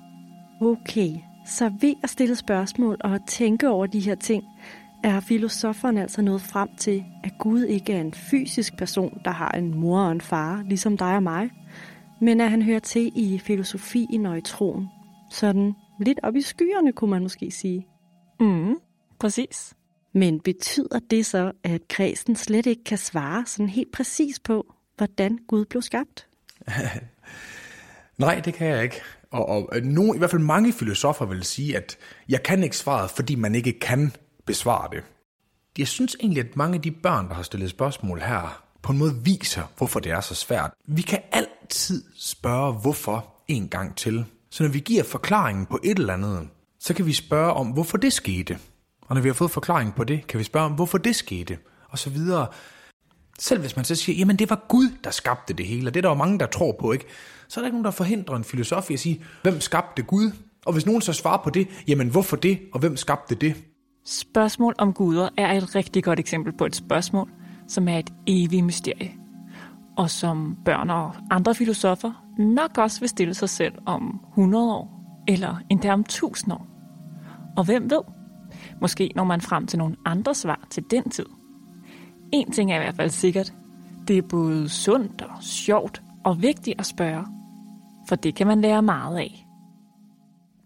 Okay, 0.62 1.10
så 1.48 1.72
ved 1.82 1.94
at 2.04 2.10
stille 2.10 2.36
spørgsmål 2.36 2.98
og 3.04 3.20
tænke 3.28 3.70
over 3.70 3.86
de 3.86 4.00
her 4.00 4.16
ting, 4.16 4.44
er 5.04 5.20
filosoferne 5.20 6.02
altså 6.02 6.22
nået 6.22 6.42
frem 6.42 6.70
til, 6.78 7.06
at 7.24 7.32
Gud 7.40 7.64
ikke 7.64 7.94
er 7.94 8.02
en 8.02 8.14
fysisk 8.14 8.78
person, 8.78 9.22
der 9.26 9.32
har 9.32 9.52
en 9.52 9.80
mor 9.80 10.02
og 10.02 10.12
en 10.12 10.22
far, 10.22 10.64
ligesom 10.68 10.98
dig 10.98 11.16
og 11.16 11.24
mig, 11.24 11.50
men 12.22 12.42
at 12.42 12.50
han 12.50 12.62
hører 12.62 12.80
til 12.80 13.12
i 13.16 13.40
filosofien 13.40 14.26
og 14.26 14.38
i 14.38 14.42
troen. 14.42 14.88
Sådan 15.32 15.74
lidt 16.00 16.20
op 16.24 16.36
i 16.36 16.42
skyerne, 16.42 16.94
kunne 16.94 17.10
man 17.10 17.22
måske 17.22 17.52
sige. 17.52 17.88
Mm, 18.40 18.76
præcis. 19.20 19.74
Men 20.14 20.40
betyder 20.40 21.00
det 21.12 21.26
så, 21.26 21.52
at 21.64 21.88
kredsen 21.88 22.36
slet 22.36 22.66
ikke 22.66 22.84
kan 22.84 22.98
svare 22.98 23.46
sådan 23.46 23.70
helt 23.70 23.92
præcis 23.92 24.40
på, 24.40 24.74
hvordan 24.98 25.40
Gud 25.48 25.66
blev 25.66 25.82
skabt? 25.82 26.28
Nej, 28.18 28.40
det 28.40 28.54
kan 28.54 28.68
jeg 28.68 28.84
ikke. 28.84 29.02
Og, 29.32 29.50
og 29.50 29.82
nogen, 29.84 30.16
i 30.16 30.18
hvert 30.18 30.32
fald 30.32 30.42
mange 30.42 30.74
filosofer 30.74 31.26
vil 31.26 31.44
sige, 31.44 31.78
at 31.78 31.98
jeg 32.30 32.44
kan 32.44 32.64
ikke 32.64 32.78
svaret, 32.78 33.12
fordi 33.12 33.36
man 33.36 33.56
ikke 33.56 33.80
kan 33.80 34.12
besvare 34.46 34.88
det. 34.92 35.04
Jeg 35.78 35.88
synes 35.88 36.16
egentlig, 36.20 36.44
at 36.44 36.56
mange 36.56 36.76
af 36.76 36.82
de 36.82 36.92
børn, 36.92 37.28
der 37.28 37.34
har 37.34 37.44
stillet 37.44 37.70
spørgsmål 37.70 38.20
her, 38.20 38.64
på 38.82 38.92
en 38.92 38.98
måde 38.98 39.16
viser, 39.24 39.64
hvorfor 39.78 40.00
det 40.00 40.12
er 40.12 40.22
så 40.22 40.36
svært. 40.36 40.72
Vi 40.88 41.02
kan 41.02 41.20
altid 41.32 42.04
spørge 42.18 42.74
hvorfor 42.74 43.36
en 43.48 43.70
gang 43.70 43.96
til. 43.96 44.26
Så 44.50 44.64
når 44.64 44.70
vi 44.70 44.80
giver 44.80 45.04
forklaringen 45.04 45.66
på 45.66 45.80
et 45.84 46.00
eller 46.00 46.14
andet, 46.14 46.50
så 46.80 46.94
kan 46.94 47.06
vi 47.06 47.14
spørge 47.14 47.54
om, 47.54 47.68
hvorfor 47.68 47.98
det 47.98 48.14
skete. 48.14 48.60
Og 49.02 49.16
når 49.16 49.22
vi 49.22 49.30
har 49.30 49.34
fået 49.34 49.52
forklaring 49.52 49.96
på 49.96 50.04
det, 50.04 50.28
kan 50.28 50.40
vi 50.40 50.44
spørge 50.44 50.66
om, 50.66 50.72
hvorfor 50.72 50.98
det 50.98 51.16
skete, 51.16 51.58
og 51.90 52.00
så 52.00 52.10
videre. 52.10 52.48
Selv 53.40 53.60
hvis 53.60 53.76
man 53.76 53.86
så 53.86 53.96
siger, 53.96 54.18
jamen 54.18 54.36
det 54.36 54.50
var 54.50 54.66
Gud, 54.70 54.90
der 55.04 55.12
skabte 55.12 55.54
det 55.54 55.66
hele, 55.66 55.90
og 55.90 55.94
det 55.94 56.00
er 56.00 56.02
der 56.02 56.10
jo 56.10 56.16
mange, 56.16 56.40
der 56.40 56.46
tror 56.46 56.76
på, 56.80 56.92
ikke? 56.92 57.06
Så 57.48 57.60
er 57.60 57.62
der 57.62 57.68
ikke 57.68 57.76
nogen, 57.76 57.86
der 57.86 57.92
forhindrer 57.92 58.36
en 58.36 58.44
filosof 58.44 58.90
i 58.90 58.94
at 58.94 59.00
sige, 59.00 59.24
hvem 59.42 59.62
skabte 59.62 60.04
Gud? 60.04 60.32
Og 60.66 60.74
hvis 60.74 60.86
nogen 60.86 61.02
så 61.02 61.14
svarer 61.14 61.44
på 61.44 61.50
det, 61.50 61.68
jamen 61.88 62.10
hvorfor 62.10 62.36
det, 62.36 62.60
og 62.74 62.80
hvem 62.80 62.98
skabte 62.98 63.36
det? 63.36 63.56
Spørgsmål 64.12 64.76
om 64.78 64.94
guder 64.94 65.30
er 65.38 65.54
et 65.54 65.76
rigtig 65.76 66.04
godt 66.04 66.20
eksempel 66.20 66.54
på 66.58 66.66
et 66.66 66.76
spørgsmål, 66.76 67.30
som 67.68 67.88
er 67.88 67.98
et 67.98 68.14
evigt 68.28 68.66
mysterie. 68.66 69.12
Og 69.98 70.10
som 70.10 70.58
børn 70.66 70.90
og 70.90 71.16
andre 71.32 71.56
filosofer 71.56 72.26
nok 72.38 72.78
også 72.78 73.00
vil 73.00 73.10
stille 73.10 73.34
sig 73.34 73.50
selv 73.50 73.74
om 73.86 74.20
100 74.30 74.74
år, 74.74 75.04
eller 75.28 75.56
endda 75.70 75.94
om 75.94 76.00
1000 76.00 76.54
år. 76.54 76.68
Og 77.58 77.64
hvem 77.64 77.90
ved? 77.90 78.02
Måske 78.82 79.12
når 79.16 79.24
man 79.24 79.42
frem 79.42 79.68
til 79.68 79.80
nogle 79.80 79.96
andre 80.06 80.36
svar 80.36 80.68
til 80.70 80.84
den 80.92 81.10
tid. 81.10 81.26
En 82.32 82.52
ting 82.52 82.72
er 82.72 82.76
i 82.76 82.84
hvert 82.84 82.96
fald 82.96 83.10
sikkert. 83.10 83.54
Det 84.08 84.18
er 84.18 84.22
både 84.22 84.70
sundt 84.70 85.22
og 85.22 85.44
sjovt 85.44 86.02
og 86.24 86.42
vigtigt 86.42 86.80
at 86.80 86.86
spørge. 86.86 87.26
For 88.08 88.16
det 88.16 88.36
kan 88.36 88.48
man 88.48 88.62
lære 88.62 88.82
meget 88.82 89.18
af. 89.18 89.49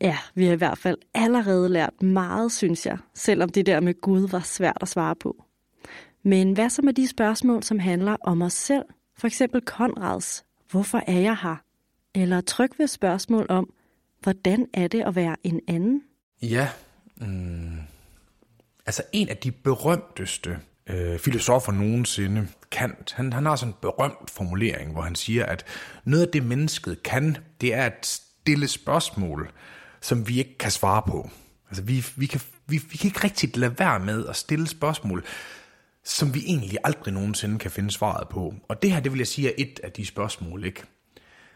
Ja, 0.04 0.18
vi 0.36 0.46
har 0.46 0.54
i 0.54 0.58
hvert 0.58 0.78
fald 0.78 0.98
allerede 1.14 1.70
lært 1.70 2.02
meget, 2.02 2.52
synes 2.52 2.86
jeg, 2.86 2.98
selvom 3.14 3.50
det 3.50 3.66
der 3.66 3.80
med 3.80 4.02
Gud 4.02 4.28
var 4.28 4.40
svært 4.40 4.78
at 4.82 4.88
svare 4.88 5.16
på. 5.16 5.46
Men 6.24 6.54
hvad 6.54 6.70
så 6.70 6.82
med 6.82 6.94
de 6.94 7.08
spørgsmål, 7.08 7.64
som 7.64 7.80
handler 7.80 8.16
om 8.22 8.42
os 8.42 8.54
selv? 8.54 8.84
For 9.18 9.28
eksempel 9.28 9.62
Konrads, 9.62 10.46
hvorfor 10.72 11.02
er 11.08 11.20
jeg 11.20 11.38
her? 11.38 11.56
Eller 12.16 12.42
tryk 12.42 12.80
ved 12.80 12.88
spørgsmål 12.88 13.46
om, 13.50 13.74
hvordan 14.20 14.68
er 14.74 14.88
det 14.88 15.02
at 15.02 15.16
være 15.16 15.36
en 15.44 15.60
anden? 15.68 16.04
Ja, 16.42 16.70
mm, 17.16 17.78
altså 18.86 19.04
en 19.14 19.30
af 19.30 19.38
de 19.38 19.52
berømteste 19.52 20.60
øh, 20.88 21.20
filosofer 21.20 21.72
nogensinde, 21.72 22.48
Kant, 22.72 23.14
han, 23.14 23.34
han 23.34 23.46
har 23.46 23.56
sådan 23.56 23.74
en 23.74 23.78
berømt 23.82 24.30
formulering, 24.30 24.92
hvor 24.92 25.02
han 25.02 25.16
siger, 25.16 25.46
at 25.46 25.66
noget 26.06 26.26
af 26.26 26.32
det 26.32 26.46
mennesket 26.46 27.04
kan, 27.04 27.38
det 27.62 27.74
er 27.74 27.84
at 27.84 28.06
stille 28.06 28.68
spørgsmål, 28.68 29.52
som 30.04 30.28
vi 30.28 30.40
ikke 30.40 30.58
kan 30.58 30.72
svare 30.72 31.02
på. 31.08 31.30
Altså 31.70 31.84
vi, 31.84 32.06
vi 32.16 32.26
kan 32.26 32.42
vi, 32.68 32.78
vi 32.92 32.98
kan 32.98 33.08
ikke 33.08 33.24
rigtig 33.24 33.58
lade 33.58 33.80
være 33.80 34.00
med 34.00 34.28
at 34.28 34.36
stille 34.36 34.68
spørgsmål, 34.68 35.26
som 36.04 36.34
vi 36.34 36.44
egentlig 36.46 36.78
aldrig 36.84 37.14
nogensinde 37.14 37.60
kan 37.60 37.72
finde 37.72 37.92
svaret 37.92 38.30
på. 38.30 38.54
Og 38.68 38.82
det 38.82 38.92
her, 38.92 39.00
det 39.00 39.12
vil 39.12 39.18
jeg 39.18 39.28
sige, 39.28 39.48
er 39.48 39.54
et 39.58 39.80
af 39.84 39.92
de 39.92 40.06
spørgsmål, 40.06 40.66
ikke? 40.66 40.84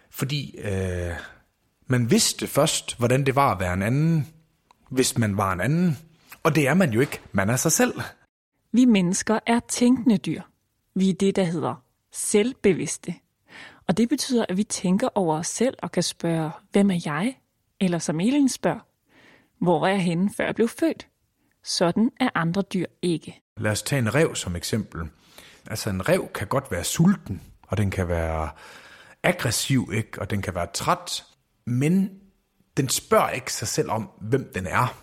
Fordi 0.10 0.58
øh, 0.58 1.12
man 1.88 2.12
vidste 2.12 2.48
først, 2.48 2.98
hvordan 2.98 3.26
det 3.26 3.36
var 3.36 3.52
at 3.52 3.60
være 3.60 3.74
en 3.74 3.82
anden, 3.82 4.28
hvis 4.90 5.18
man 5.18 5.38
var 5.38 5.54
en 5.54 5.62
anden. 5.62 5.98
Og 6.44 6.56
det 6.56 6.68
er 6.68 6.74
man 6.74 6.94
jo 6.94 7.00
ikke. 7.00 7.20
Man 7.32 7.50
er 7.50 7.56
sig 7.56 7.72
selv. 7.72 8.02
Vi 8.72 8.86
mennesker 8.86 9.40
er 9.46 9.60
tænkende 9.70 10.18
dyr. 10.18 10.42
Vi 10.96 11.10
er 11.10 11.14
det, 11.14 11.36
der 11.36 11.44
hedder 11.44 11.84
selvbevidste. 12.12 13.14
Og 13.88 13.98
det 13.98 14.10
betyder, 14.10 14.46
at 14.50 14.58
vi 14.58 14.64
tænker 14.64 15.10
over 15.16 15.38
os 15.38 15.48
selv 15.48 15.78
og 15.84 15.92
kan 15.92 16.04
spørge, 16.04 16.52
hvem 16.72 16.92
er 16.92 17.02
jeg? 17.06 17.36
Eller 17.82 18.00
som 18.00 18.20
Elin 18.20 18.50
spørger, 18.50 18.80
hvor 19.60 19.80
var 19.80 19.88
jeg 19.88 20.02
henne, 20.04 20.30
før 20.38 20.46
jeg 20.46 20.56
blev 20.56 20.68
født? 20.68 21.08
Sådan 21.64 22.12
er 22.20 22.30
andre 22.36 22.62
dyr 22.62 22.86
ikke. 23.02 23.42
Lad 23.58 23.72
os 23.72 23.82
tage 23.82 24.00
en 24.00 24.16
rev 24.16 24.36
som 24.36 24.56
eksempel. 24.56 25.10
Altså 25.68 25.90
en 25.90 26.10
rev 26.10 26.28
kan 26.34 26.48
godt 26.48 26.72
være 26.72 26.84
sulten, 26.84 27.42
og 27.68 27.78
den 27.78 27.92
kan 27.92 28.08
være 28.08 28.50
aggressiv, 29.24 29.92
ikke? 29.94 30.22
og 30.22 30.30
den 30.30 30.42
kan 30.42 30.56
være 30.56 30.68
træt, 30.74 31.26
men 31.66 32.10
den 32.78 32.90
spørger 32.90 33.30
ikke 33.30 33.54
sig 33.54 33.68
selv 33.68 33.92
om, 33.92 34.10
hvem 34.22 34.52
den 34.56 34.68
er. 34.68 34.98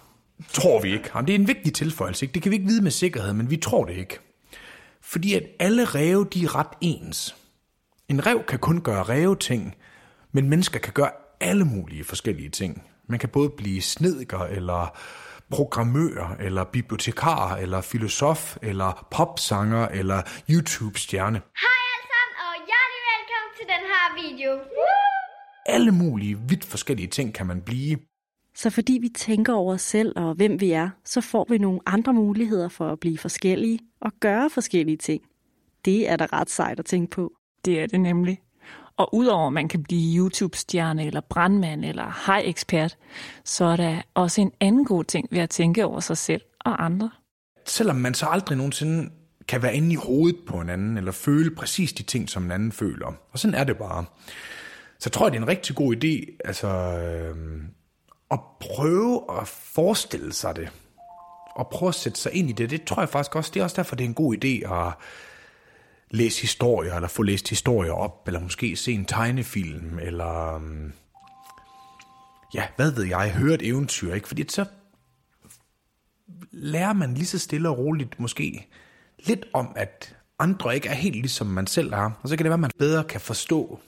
Tror 0.48 0.80
vi 0.80 0.92
ikke. 0.92 1.10
Det 1.20 1.30
er 1.30 1.34
en 1.34 1.48
vigtig 1.48 1.74
tilføjelse. 1.74 2.24
Ikke? 2.24 2.34
Det 2.34 2.42
kan 2.42 2.50
vi 2.50 2.56
ikke 2.56 2.68
vide 2.68 2.82
med 2.82 2.90
sikkerhed, 2.90 3.32
men 3.32 3.50
vi 3.50 3.56
tror 3.56 3.84
det 3.84 3.96
ikke. 3.96 4.18
Fordi 5.00 5.34
at 5.34 5.42
alle 5.58 5.84
ræve, 5.84 6.26
de 6.32 6.44
er 6.44 6.54
ret 6.54 6.66
ens. 6.80 7.36
En 8.08 8.26
rev 8.26 8.44
kan 8.48 8.58
kun 8.58 8.80
gøre 8.80 9.02
ræve 9.02 9.36
ting, 9.36 9.74
men 10.32 10.48
mennesker 10.48 10.78
kan 10.78 10.92
gøre 10.92 11.10
alle 11.40 11.64
mulige 11.64 12.04
forskellige 12.04 12.50
ting. 12.50 12.82
Man 13.08 13.18
kan 13.18 13.28
både 13.28 13.50
blive 13.50 13.82
snedker, 13.82 14.38
eller 14.38 14.98
programmør, 15.50 16.36
eller 16.40 16.64
bibliotekar, 16.64 17.56
eller 17.56 17.80
filosof, 17.80 18.56
eller 18.62 19.08
popsanger, 19.10 19.88
eller 19.88 20.22
YouTube-stjerne. 20.50 21.38
Hej 21.64 21.78
alle 21.94 22.06
sammen, 22.12 22.34
og 22.46 22.54
hjertelig 22.68 23.02
velkommen 23.12 23.52
til 23.58 23.66
den 23.74 23.82
her 23.92 24.04
video. 24.22 24.60
Alle 25.66 25.92
mulige 25.92 26.38
vidt 26.48 26.64
forskellige 26.64 27.08
ting 27.08 27.34
kan 27.34 27.46
man 27.46 27.62
blive. 27.62 27.98
Så 28.54 28.70
fordi 28.70 28.98
vi 29.00 29.08
tænker 29.08 29.52
over 29.52 29.74
os 29.74 29.82
selv 29.82 30.12
og 30.16 30.34
hvem 30.34 30.60
vi 30.60 30.70
er, 30.70 30.90
så 31.04 31.20
får 31.20 31.46
vi 31.48 31.58
nogle 31.58 31.80
andre 31.86 32.12
muligheder 32.12 32.68
for 32.68 32.88
at 32.88 33.00
blive 33.00 33.18
forskellige 33.18 33.78
og 34.00 34.12
gøre 34.20 34.50
forskellige 34.50 34.96
ting. 34.96 35.22
Det 35.84 36.08
er 36.08 36.16
da 36.16 36.26
ret 36.32 36.50
sejt 36.50 36.78
at 36.78 36.84
tænke 36.84 37.10
på. 37.10 37.32
Det 37.64 37.80
er 37.80 37.86
det 37.86 38.00
nemlig. 38.00 38.40
Og 38.96 39.14
udover 39.14 39.46
at 39.46 39.52
man 39.52 39.68
kan 39.68 39.82
blive 39.82 40.18
YouTube-stjerne 40.18 41.06
eller 41.06 41.20
brandmand 41.20 41.84
eller 41.84 42.26
hej-ekspert, 42.26 42.96
så 43.44 43.64
er 43.64 43.76
der 43.76 44.02
også 44.14 44.40
en 44.40 44.52
anden 44.60 44.84
god 44.84 45.04
ting 45.04 45.28
ved 45.30 45.38
at 45.38 45.50
tænke 45.50 45.84
over 45.84 46.00
sig 46.00 46.16
selv 46.16 46.42
og 46.60 46.84
andre. 46.84 47.10
Selvom 47.66 47.96
man 47.96 48.14
så 48.14 48.26
aldrig 48.26 48.56
nogensinde 48.56 49.10
kan 49.48 49.62
være 49.62 49.76
inde 49.76 49.92
i 49.92 49.94
hovedet 49.96 50.36
på 50.46 50.60
en 50.60 50.68
anden, 50.68 50.96
eller 50.96 51.12
føle 51.12 51.54
præcis 51.54 51.92
de 51.92 52.02
ting, 52.02 52.28
som 52.30 52.44
en 52.44 52.50
anden 52.50 52.72
føler. 52.72 53.12
Og 53.32 53.38
sådan 53.38 53.54
er 53.54 53.64
det 53.64 53.78
bare. 53.78 54.04
Så 54.98 55.10
tror 55.10 55.26
jeg, 55.26 55.32
det 55.32 55.38
er 55.38 55.42
en 55.42 55.48
rigtig 55.48 55.76
god 55.76 55.96
idé, 55.96 56.36
altså, 56.44 56.68
øh, 56.68 57.62
at 58.30 58.40
prøve 58.60 59.40
at 59.40 59.48
forestille 59.48 60.32
sig 60.32 60.56
det. 60.56 60.68
Og 61.56 61.68
prøve 61.68 61.88
at 61.88 61.94
sætte 61.94 62.20
sig 62.20 62.32
ind 62.32 62.50
i 62.50 62.52
det. 62.52 62.70
Det 62.70 62.84
tror 62.84 63.02
jeg 63.02 63.08
faktisk 63.08 63.36
også, 63.36 63.50
det 63.54 63.60
er 63.60 63.64
også 63.64 63.76
derfor, 63.76 63.96
det 63.96 64.04
er 64.04 64.08
en 64.08 64.14
god 64.14 64.36
idé 64.44 64.74
at 64.74 64.92
læse 66.14 66.40
historier, 66.40 66.94
eller 66.94 67.08
få 67.08 67.22
læst 67.22 67.48
historier 67.48 67.92
op, 67.92 68.22
eller 68.26 68.40
måske 68.40 68.76
se 68.76 68.92
en 68.92 69.04
tegnefilm, 69.04 69.98
eller 69.98 70.54
øhm, 70.54 70.92
ja, 72.54 72.66
hvad 72.76 72.92
ved 72.92 73.04
jeg, 73.04 73.32
høre 73.32 73.54
et 73.54 73.68
eventyr, 73.68 74.14
ikke? 74.14 74.28
Fordi 74.28 74.44
så 74.48 74.64
lærer 76.52 76.92
man 76.92 77.14
lige 77.14 77.26
så 77.26 77.38
stille 77.38 77.68
og 77.68 77.78
roligt 77.78 78.20
måske 78.20 78.66
lidt 79.26 79.46
om, 79.52 79.72
at 79.76 80.16
andre 80.38 80.74
ikke 80.74 80.88
er 80.88 80.94
helt 80.94 81.16
ligesom 81.16 81.46
man 81.46 81.66
selv 81.66 81.92
er, 81.92 82.10
og 82.22 82.28
så 82.28 82.36
kan 82.36 82.44
det 82.44 82.50
være, 82.50 82.54
at 82.54 82.60
man 82.60 82.70
bedre 82.78 83.04
kan 83.04 83.20
forstå, 83.20 83.78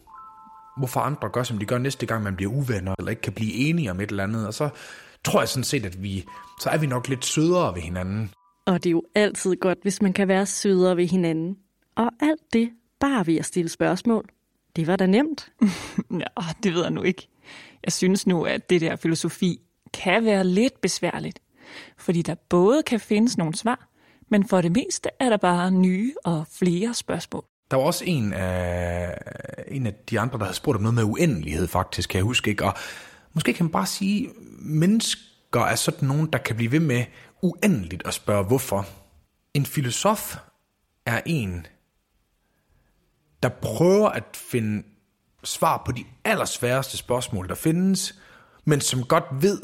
hvorfor 0.78 1.00
andre 1.00 1.28
gør, 1.28 1.42
som 1.42 1.58
de 1.58 1.66
gør 1.66 1.78
næste 1.78 2.06
gang, 2.06 2.22
man 2.22 2.36
bliver 2.36 2.52
uvenner, 2.52 2.94
eller 2.98 3.10
ikke 3.10 3.22
kan 3.22 3.32
blive 3.32 3.54
enige 3.54 3.90
om 3.90 4.00
et 4.00 4.10
eller 4.10 4.24
andet, 4.24 4.46
og 4.46 4.54
så 4.54 4.68
tror 5.24 5.40
jeg 5.40 5.48
sådan 5.48 5.64
set, 5.64 5.86
at 5.86 6.02
vi, 6.02 6.24
så 6.60 6.70
er 6.70 6.78
vi 6.78 6.86
nok 6.86 7.08
lidt 7.08 7.24
sødere 7.24 7.74
ved 7.74 7.82
hinanden. 7.82 8.30
Og 8.66 8.84
det 8.84 8.86
er 8.86 8.92
jo 8.92 9.02
altid 9.14 9.56
godt, 9.56 9.78
hvis 9.82 10.02
man 10.02 10.12
kan 10.12 10.28
være 10.28 10.46
sødere 10.46 10.96
ved 10.96 11.06
hinanden. 11.06 11.56
Og 11.96 12.10
alt 12.20 12.52
det 12.52 12.70
bare 13.00 13.26
ved 13.26 13.36
at 13.36 13.44
stille 13.44 13.68
spørgsmål. 13.68 14.24
Det 14.76 14.86
var 14.86 14.96
da 14.96 15.06
nemt. 15.06 15.52
ja, 16.20 16.42
det 16.62 16.74
ved 16.74 16.82
jeg 16.82 16.90
nu 16.90 17.02
ikke. 17.02 17.28
Jeg 17.84 17.92
synes 17.92 18.26
nu, 18.26 18.44
at 18.44 18.70
det 18.70 18.80
der 18.80 18.96
filosofi 18.96 19.60
kan 19.92 20.24
være 20.24 20.44
lidt 20.44 20.80
besværligt. 20.80 21.38
Fordi 21.98 22.22
der 22.22 22.34
både 22.34 22.82
kan 22.82 23.00
findes 23.00 23.38
nogle 23.38 23.54
svar, 23.54 23.88
men 24.28 24.48
for 24.48 24.60
det 24.60 24.72
meste 24.72 25.08
er 25.20 25.28
der 25.28 25.36
bare 25.36 25.70
nye 25.70 26.14
og 26.24 26.46
flere 26.50 26.94
spørgsmål. 26.94 27.44
Der 27.70 27.76
var 27.76 27.84
også 27.84 28.04
en 28.04 28.32
af, 28.32 29.18
en 29.68 29.86
af 29.86 29.94
de 30.10 30.20
andre, 30.20 30.38
der 30.38 30.44
havde 30.44 30.56
spurgt 30.56 30.76
om 30.76 30.82
noget 30.82 30.94
med 30.94 31.04
uendelighed 31.04 31.66
faktisk, 31.66 32.08
kan 32.10 32.18
jeg 32.18 32.24
huske. 32.24 32.50
Ikke? 32.50 32.64
Og 32.64 32.74
måske 33.34 33.52
kan 33.52 33.64
man 33.64 33.72
bare 33.72 33.86
sige, 33.86 34.26
at 34.26 34.32
mennesker 34.60 35.60
er 35.60 35.74
sådan 35.74 36.08
nogen, 36.08 36.26
der 36.26 36.38
kan 36.38 36.56
blive 36.56 36.72
ved 36.72 36.80
med 36.80 37.04
uendeligt 37.42 38.06
at 38.06 38.14
spørge 38.14 38.44
hvorfor. 38.44 38.86
En 39.54 39.66
filosof 39.66 40.36
er 41.06 41.20
en, 41.26 41.66
der 43.42 43.48
prøver 43.48 44.08
at 44.08 44.24
finde 44.34 44.82
svar 45.44 45.82
på 45.86 45.92
de 45.92 46.04
allersværeste 46.24 46.96
spørgsmål, 46.96 47.48
der 47.48 47.54
findes, 47.54 48.20
men 48.64 48.80
som 48.80 49.04
godt 49.04 49.24
ved, 49.40 49.62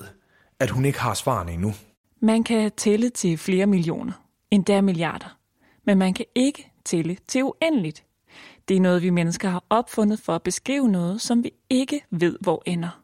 at 0.61 0.71
hun 0.71 0.85
ikke 0.85 1.01
har 1.01 1.15
svarene 1.15 1.53
endnu. 1.53 1.73
Man 2.21 2.45
kan 2.45 2.73
tælle 2.77 3.11
til 3.11 3.39
flere 3.39 3.67
millioner, 3.67 4.13
endda 4.51 4.81
milliarder, 4.81 5.39
men 5.85 5.99
man 5.99 6.15
kan 6.15 6.27
ikke 6.35 6.73
tælle 6.85 7.17
til 7.29 7.45
uendeligt. 7.45 8.05
Det 8.69 8.77
er 8.77 8.81
noget, 8.81 9.03
vi 9.03 9.11
mennesker 9.11 9.49
har 9.49 9.65
opfundet 9.71 10.21
for 10.21 10.35
at 10.35 10.43
beskrive 10.43 10.89
noget, 10.89 11.21
som 11.21 11.45
vi 11.45 11.51
ikke 11.71 12.05
ved, 12.11 12.39
hvor 12.41 12.63
ender. 12.67 13.03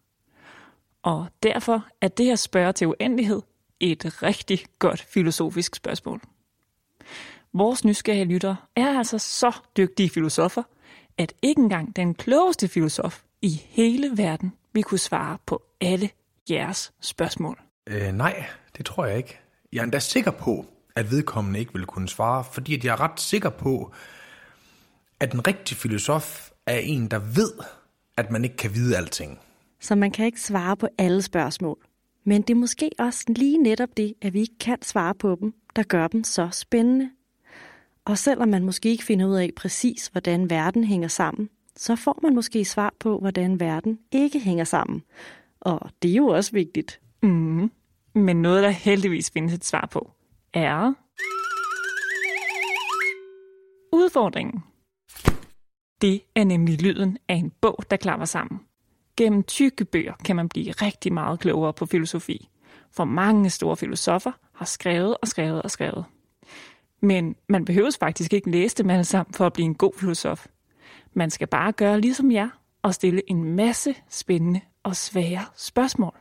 Og 1.03 1.27
derfor 1.43 1.87
er 2.01 2.09
det 2.09 2.31
at 2.31 2.39
spørge 2.39 2.73
til 2.73 2.87
uendelighed 2.87 3.43
et 3.81 4.23
rigtig 4.23 4.61
godt 4.79 5.01
filosofisk 5.01 5.75
spørgsmål. 5.77 6.21
Vores 7.53 7.85
nysgerrige 7.85 8.25
lytter 8.25 8.69
er 8.77 8.99
altså 8.99 9.19
så 9.19 9.57
dygtige 9.77 10.09
filosofer, 10.09 10.63
at 11.19 11.33
ikke 11.43 11.63
engang 11.63 11.97
den 11.97 12.15
klogeste 12.15 12.69
filosof 12.69 13.23
i 13.43 13.63
hele 13.69 14.11
verden 14.17 14.53
vil 14.73 14.85
kunne 14.85 14.99
svare 14.99 15.39
på 15.47 15.63
alle 15.81 16.11
jeres 16.51 16.93
spørgsmål. 17.01 17.59
Øh, 17.87 18.13
nej, 18.13 18.45
det 18.77 18.87
tror 18.87 19.05
jeg 19.05 19.17
ikke. 19.17 19.39
Jeg 19.73 19.81
er 19.81 19.85
endda 19.85 19.99
sikker 19.99 20.31
på, 20.31 20.67
at 20.97 21.11
vedkommende 21.11 21.61
ikke 21.61 21.73
vil 21.73 21.87
kunne 21.87 22.09
svare, 22.09 22.45
fordi 22.53 22.75
at 22.75 22.85
jeg 22.85 22.93
er 22.93 23.01
ret 23.01 23.21
sikker 23.21 23.51
på, 23.51 23.93
at 25.21 25.33
en 25.33 25.47
rigtig 25.47 25.77
filosof 25.77 26.51
er 26.67 26.79
en, 26.79 27.09
der 27.09 27.19
ved, 27.19 27.53
at 28.17 28.31
man 28.31 28.45
ikke 28.45 28.57
kan 28.57 28.75
vide 28.75 28.97
alting. 28.97 29.39
Så 29.81 29.95
man 29.95 30.11
kan 30.11 30.27
ikke 30.27 30.41
svare 30.41 30.77
på 30.77 30.89
alle 30.99 31.23
spørgsmål. 31.23 31.79
Men 32.25 32.43
det 32.43 32.51
er 32.51 32.59
måske 32.59 32.91
også 32.99 33.25
lige 33.29 33.59
netop 33.59 33.89
det, 33.97 34.15
at 34.23 34.33
vi 34.33 34.41
ikke 34.41 34.59
kan 34.61 34.83
svare 34.83 35.15
på 35.15 35.37
dem, 35.41 35.55
der 35.77 35.83
gør 35.83 36.09
dem 36.09 36.25
så 36.25 36.49
spændende. 36.53 37.11
Og 38.09 38.19
selvom 38.19 38.49
man 38.49 38.65
måske 38.65 38.89
ikke 38.89 39.05
finder 39.05 39.27
ud 39.27 39.35
af 39.35 39.51
præcis, 39.57 40.07
hvordan 40.07 40.51
verden 40.51 40.85
hænger 40.85 41.09
sammen, 41.09 41.51
så 41.77 41.97
får 41.97 42.19
man 42.23 42.35
måske 42.35 42.65
svar 42.65 42.95
på, 43.01 43.19
hvordan 43.19 43.61
verden 43.61 43.99
ikke 44.13 44.41
hænger 44.41 44.65
sammen. 44.65 45.03
Og 45.61 45.91
det 46.03 46.11
er 46.11 46.15
jo 46.15 46.27
også 46.27 46.53
vigtigt. 46.53 47.01
Mm. 47.23 47.71
Men 48.15 48.43
noget, 48.43 48.63
der 48.63 48.71
heldigvis 48.71 49.31
findes 49.31 49.55
et 49.55 49.65
svar 49.65 49.89
på, 49.93 50.11
er... 50.53 50.93
Udfordringen. 53.93 54.63
Det 56.01 56.21
er 56.35 56.45
nemlig 56.45 56.83
lyden 56.83 57.19
af 57.29 57.35
en 57.35 57.53
bog, 57.61 57.79
der 57.91 57.97
klapper 57.97 58.27
sammen. 58.27 58.61
Gennem 59.17 59.43
tykke 59.43 59.85
bøger 59.85 60.15
kan 60.25 60.37
man 60.37 60.49
blive 60.49 60.73
rigtig 60.73 61.13
meget 61.13 61.41
klogere 61.41 61.73
på 61.73 61.87
filosofi, 61.87 62.49
for 62.91 63.05
mange 63.05 63.51
store 63.51 63.77
filosofer 63.77 64.33
har 64.55 64.65
skrevet 64.65 65.17
og 65.23 65.29
skrevet 65.29 65.63
og 65.63 65.71
skrevet. 65.71 66.05
Men 67.01 67.37
man 67.49 67.65
behøver 67.65 67.97
faktisk 68.01 68.33
ikke 68.33 68.51
læse 68.51 68.77
dem 68.77 68.91
alle 68.91 69.05
sammen 69.05 69.35
for 69.35 69.47
at 69.47 69.53
blive 69.53 69.65
en 69.65 69.75
god 69.75 69.93
filosof. 69.97 70.47
Man 71.15 71.31
skal 71.31 71.47
bare 71.47 71.73
gøre 71.73 72.01
ligesom 72.01 72.33
jeg 72.33 72.49
og 72.83 72.95
stille 72.95 73.31
en 73.31 73.45
masse 73.45 73.95
spændende 74.11 74.61
og 74.83 74.97
svære 74.97 75.45
spørgsmål. 75.57 76.15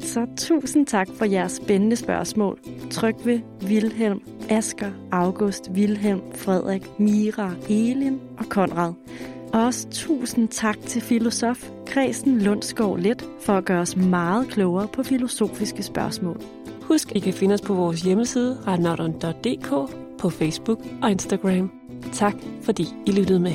Så 0.00 0.26
tusind 0.38 0.86
tak 0.86 1.08
for 1.14 1.24
jeres 1.24 1.52
spændende 1.52 1.96
spørgsmål. 1.96 2.58
Trygve, 2.90 3.42
Vilhelm, 3.60 4.20
Asker, 4.50 4.90
August, 5.12 5.74
Vilhelm, 5.74 6.20
Frederik, 6.34 7.00
Mira, 7.00 7.54
Elin 7.68 8.20
og 8.38 8.46
Konrad. 8.48 8.92
Og 9.52 9.64
også 9.64 9.88
tusind 9.90 10.48
tak 10.48 10.80
til 10.80 11.02
filosof 11.02 11.70
Kristen 11.86 12.40
Lundsgaard 12.40 12.98
Let 12.98 13.24
for 13.40 13.52
at 13.52 13.64
gøre 13.64 13.80
os 13.80 13.96
meget 13.96 14.48
klogere 14.48 14.88
på 14.88 15.02
filosofiske 15.02 15.82
spørgsmål. 15.82 16.40
Husk, 16.88 17.12
I 17.12 17.18
kan 17.18 17.32
finde 17.32 17.54
os 17.54 17.60
på 17.60 17.74
vores 17.74 18.02
hjemmeside 18.02 18.58
radnauton.dk, 18.66 19.70
på 20.18 20.30
Facebook 20.30 20.78
og 21.02 21.10
Instagram. 21.10 21.72
Tak 22.12 22.34
fordi 22.62 22.84
I 23.06 23.10
lyttede 23.12 23.40
med. 23.40 23.52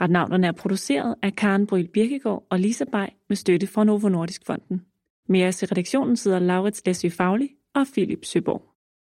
Retnavnerne 0.00 0.46
er 0.46 0.52
produceret 0.52 1.14
af 1.22 1.34
Karen 1.36 1.66
Bryl 1.66 1.88
Birkegaard 1.88 2.46
og 2.50 2.58
Lisa 2.58 2.84
Bay 2.92 3.06
med 3.28 3.36
støtte 3.36 3.66
fra 3.66 3.84
Novo 3.84 4.08
Nordisk 4.08 4.46
Fonden. 4.46 4.82
Med 5.28 5.48
os 5.48 5.62
i 5.62 5.66
redaktionen 5.66 6.16
sidder 6.16 6.38
Laurits 6.38 6.82
Læsø 6.86 7.08
Fagli 7.08 7.48
og 7.74 7.86
Philip 7.94 8.24
Søborg. 8.24 8.77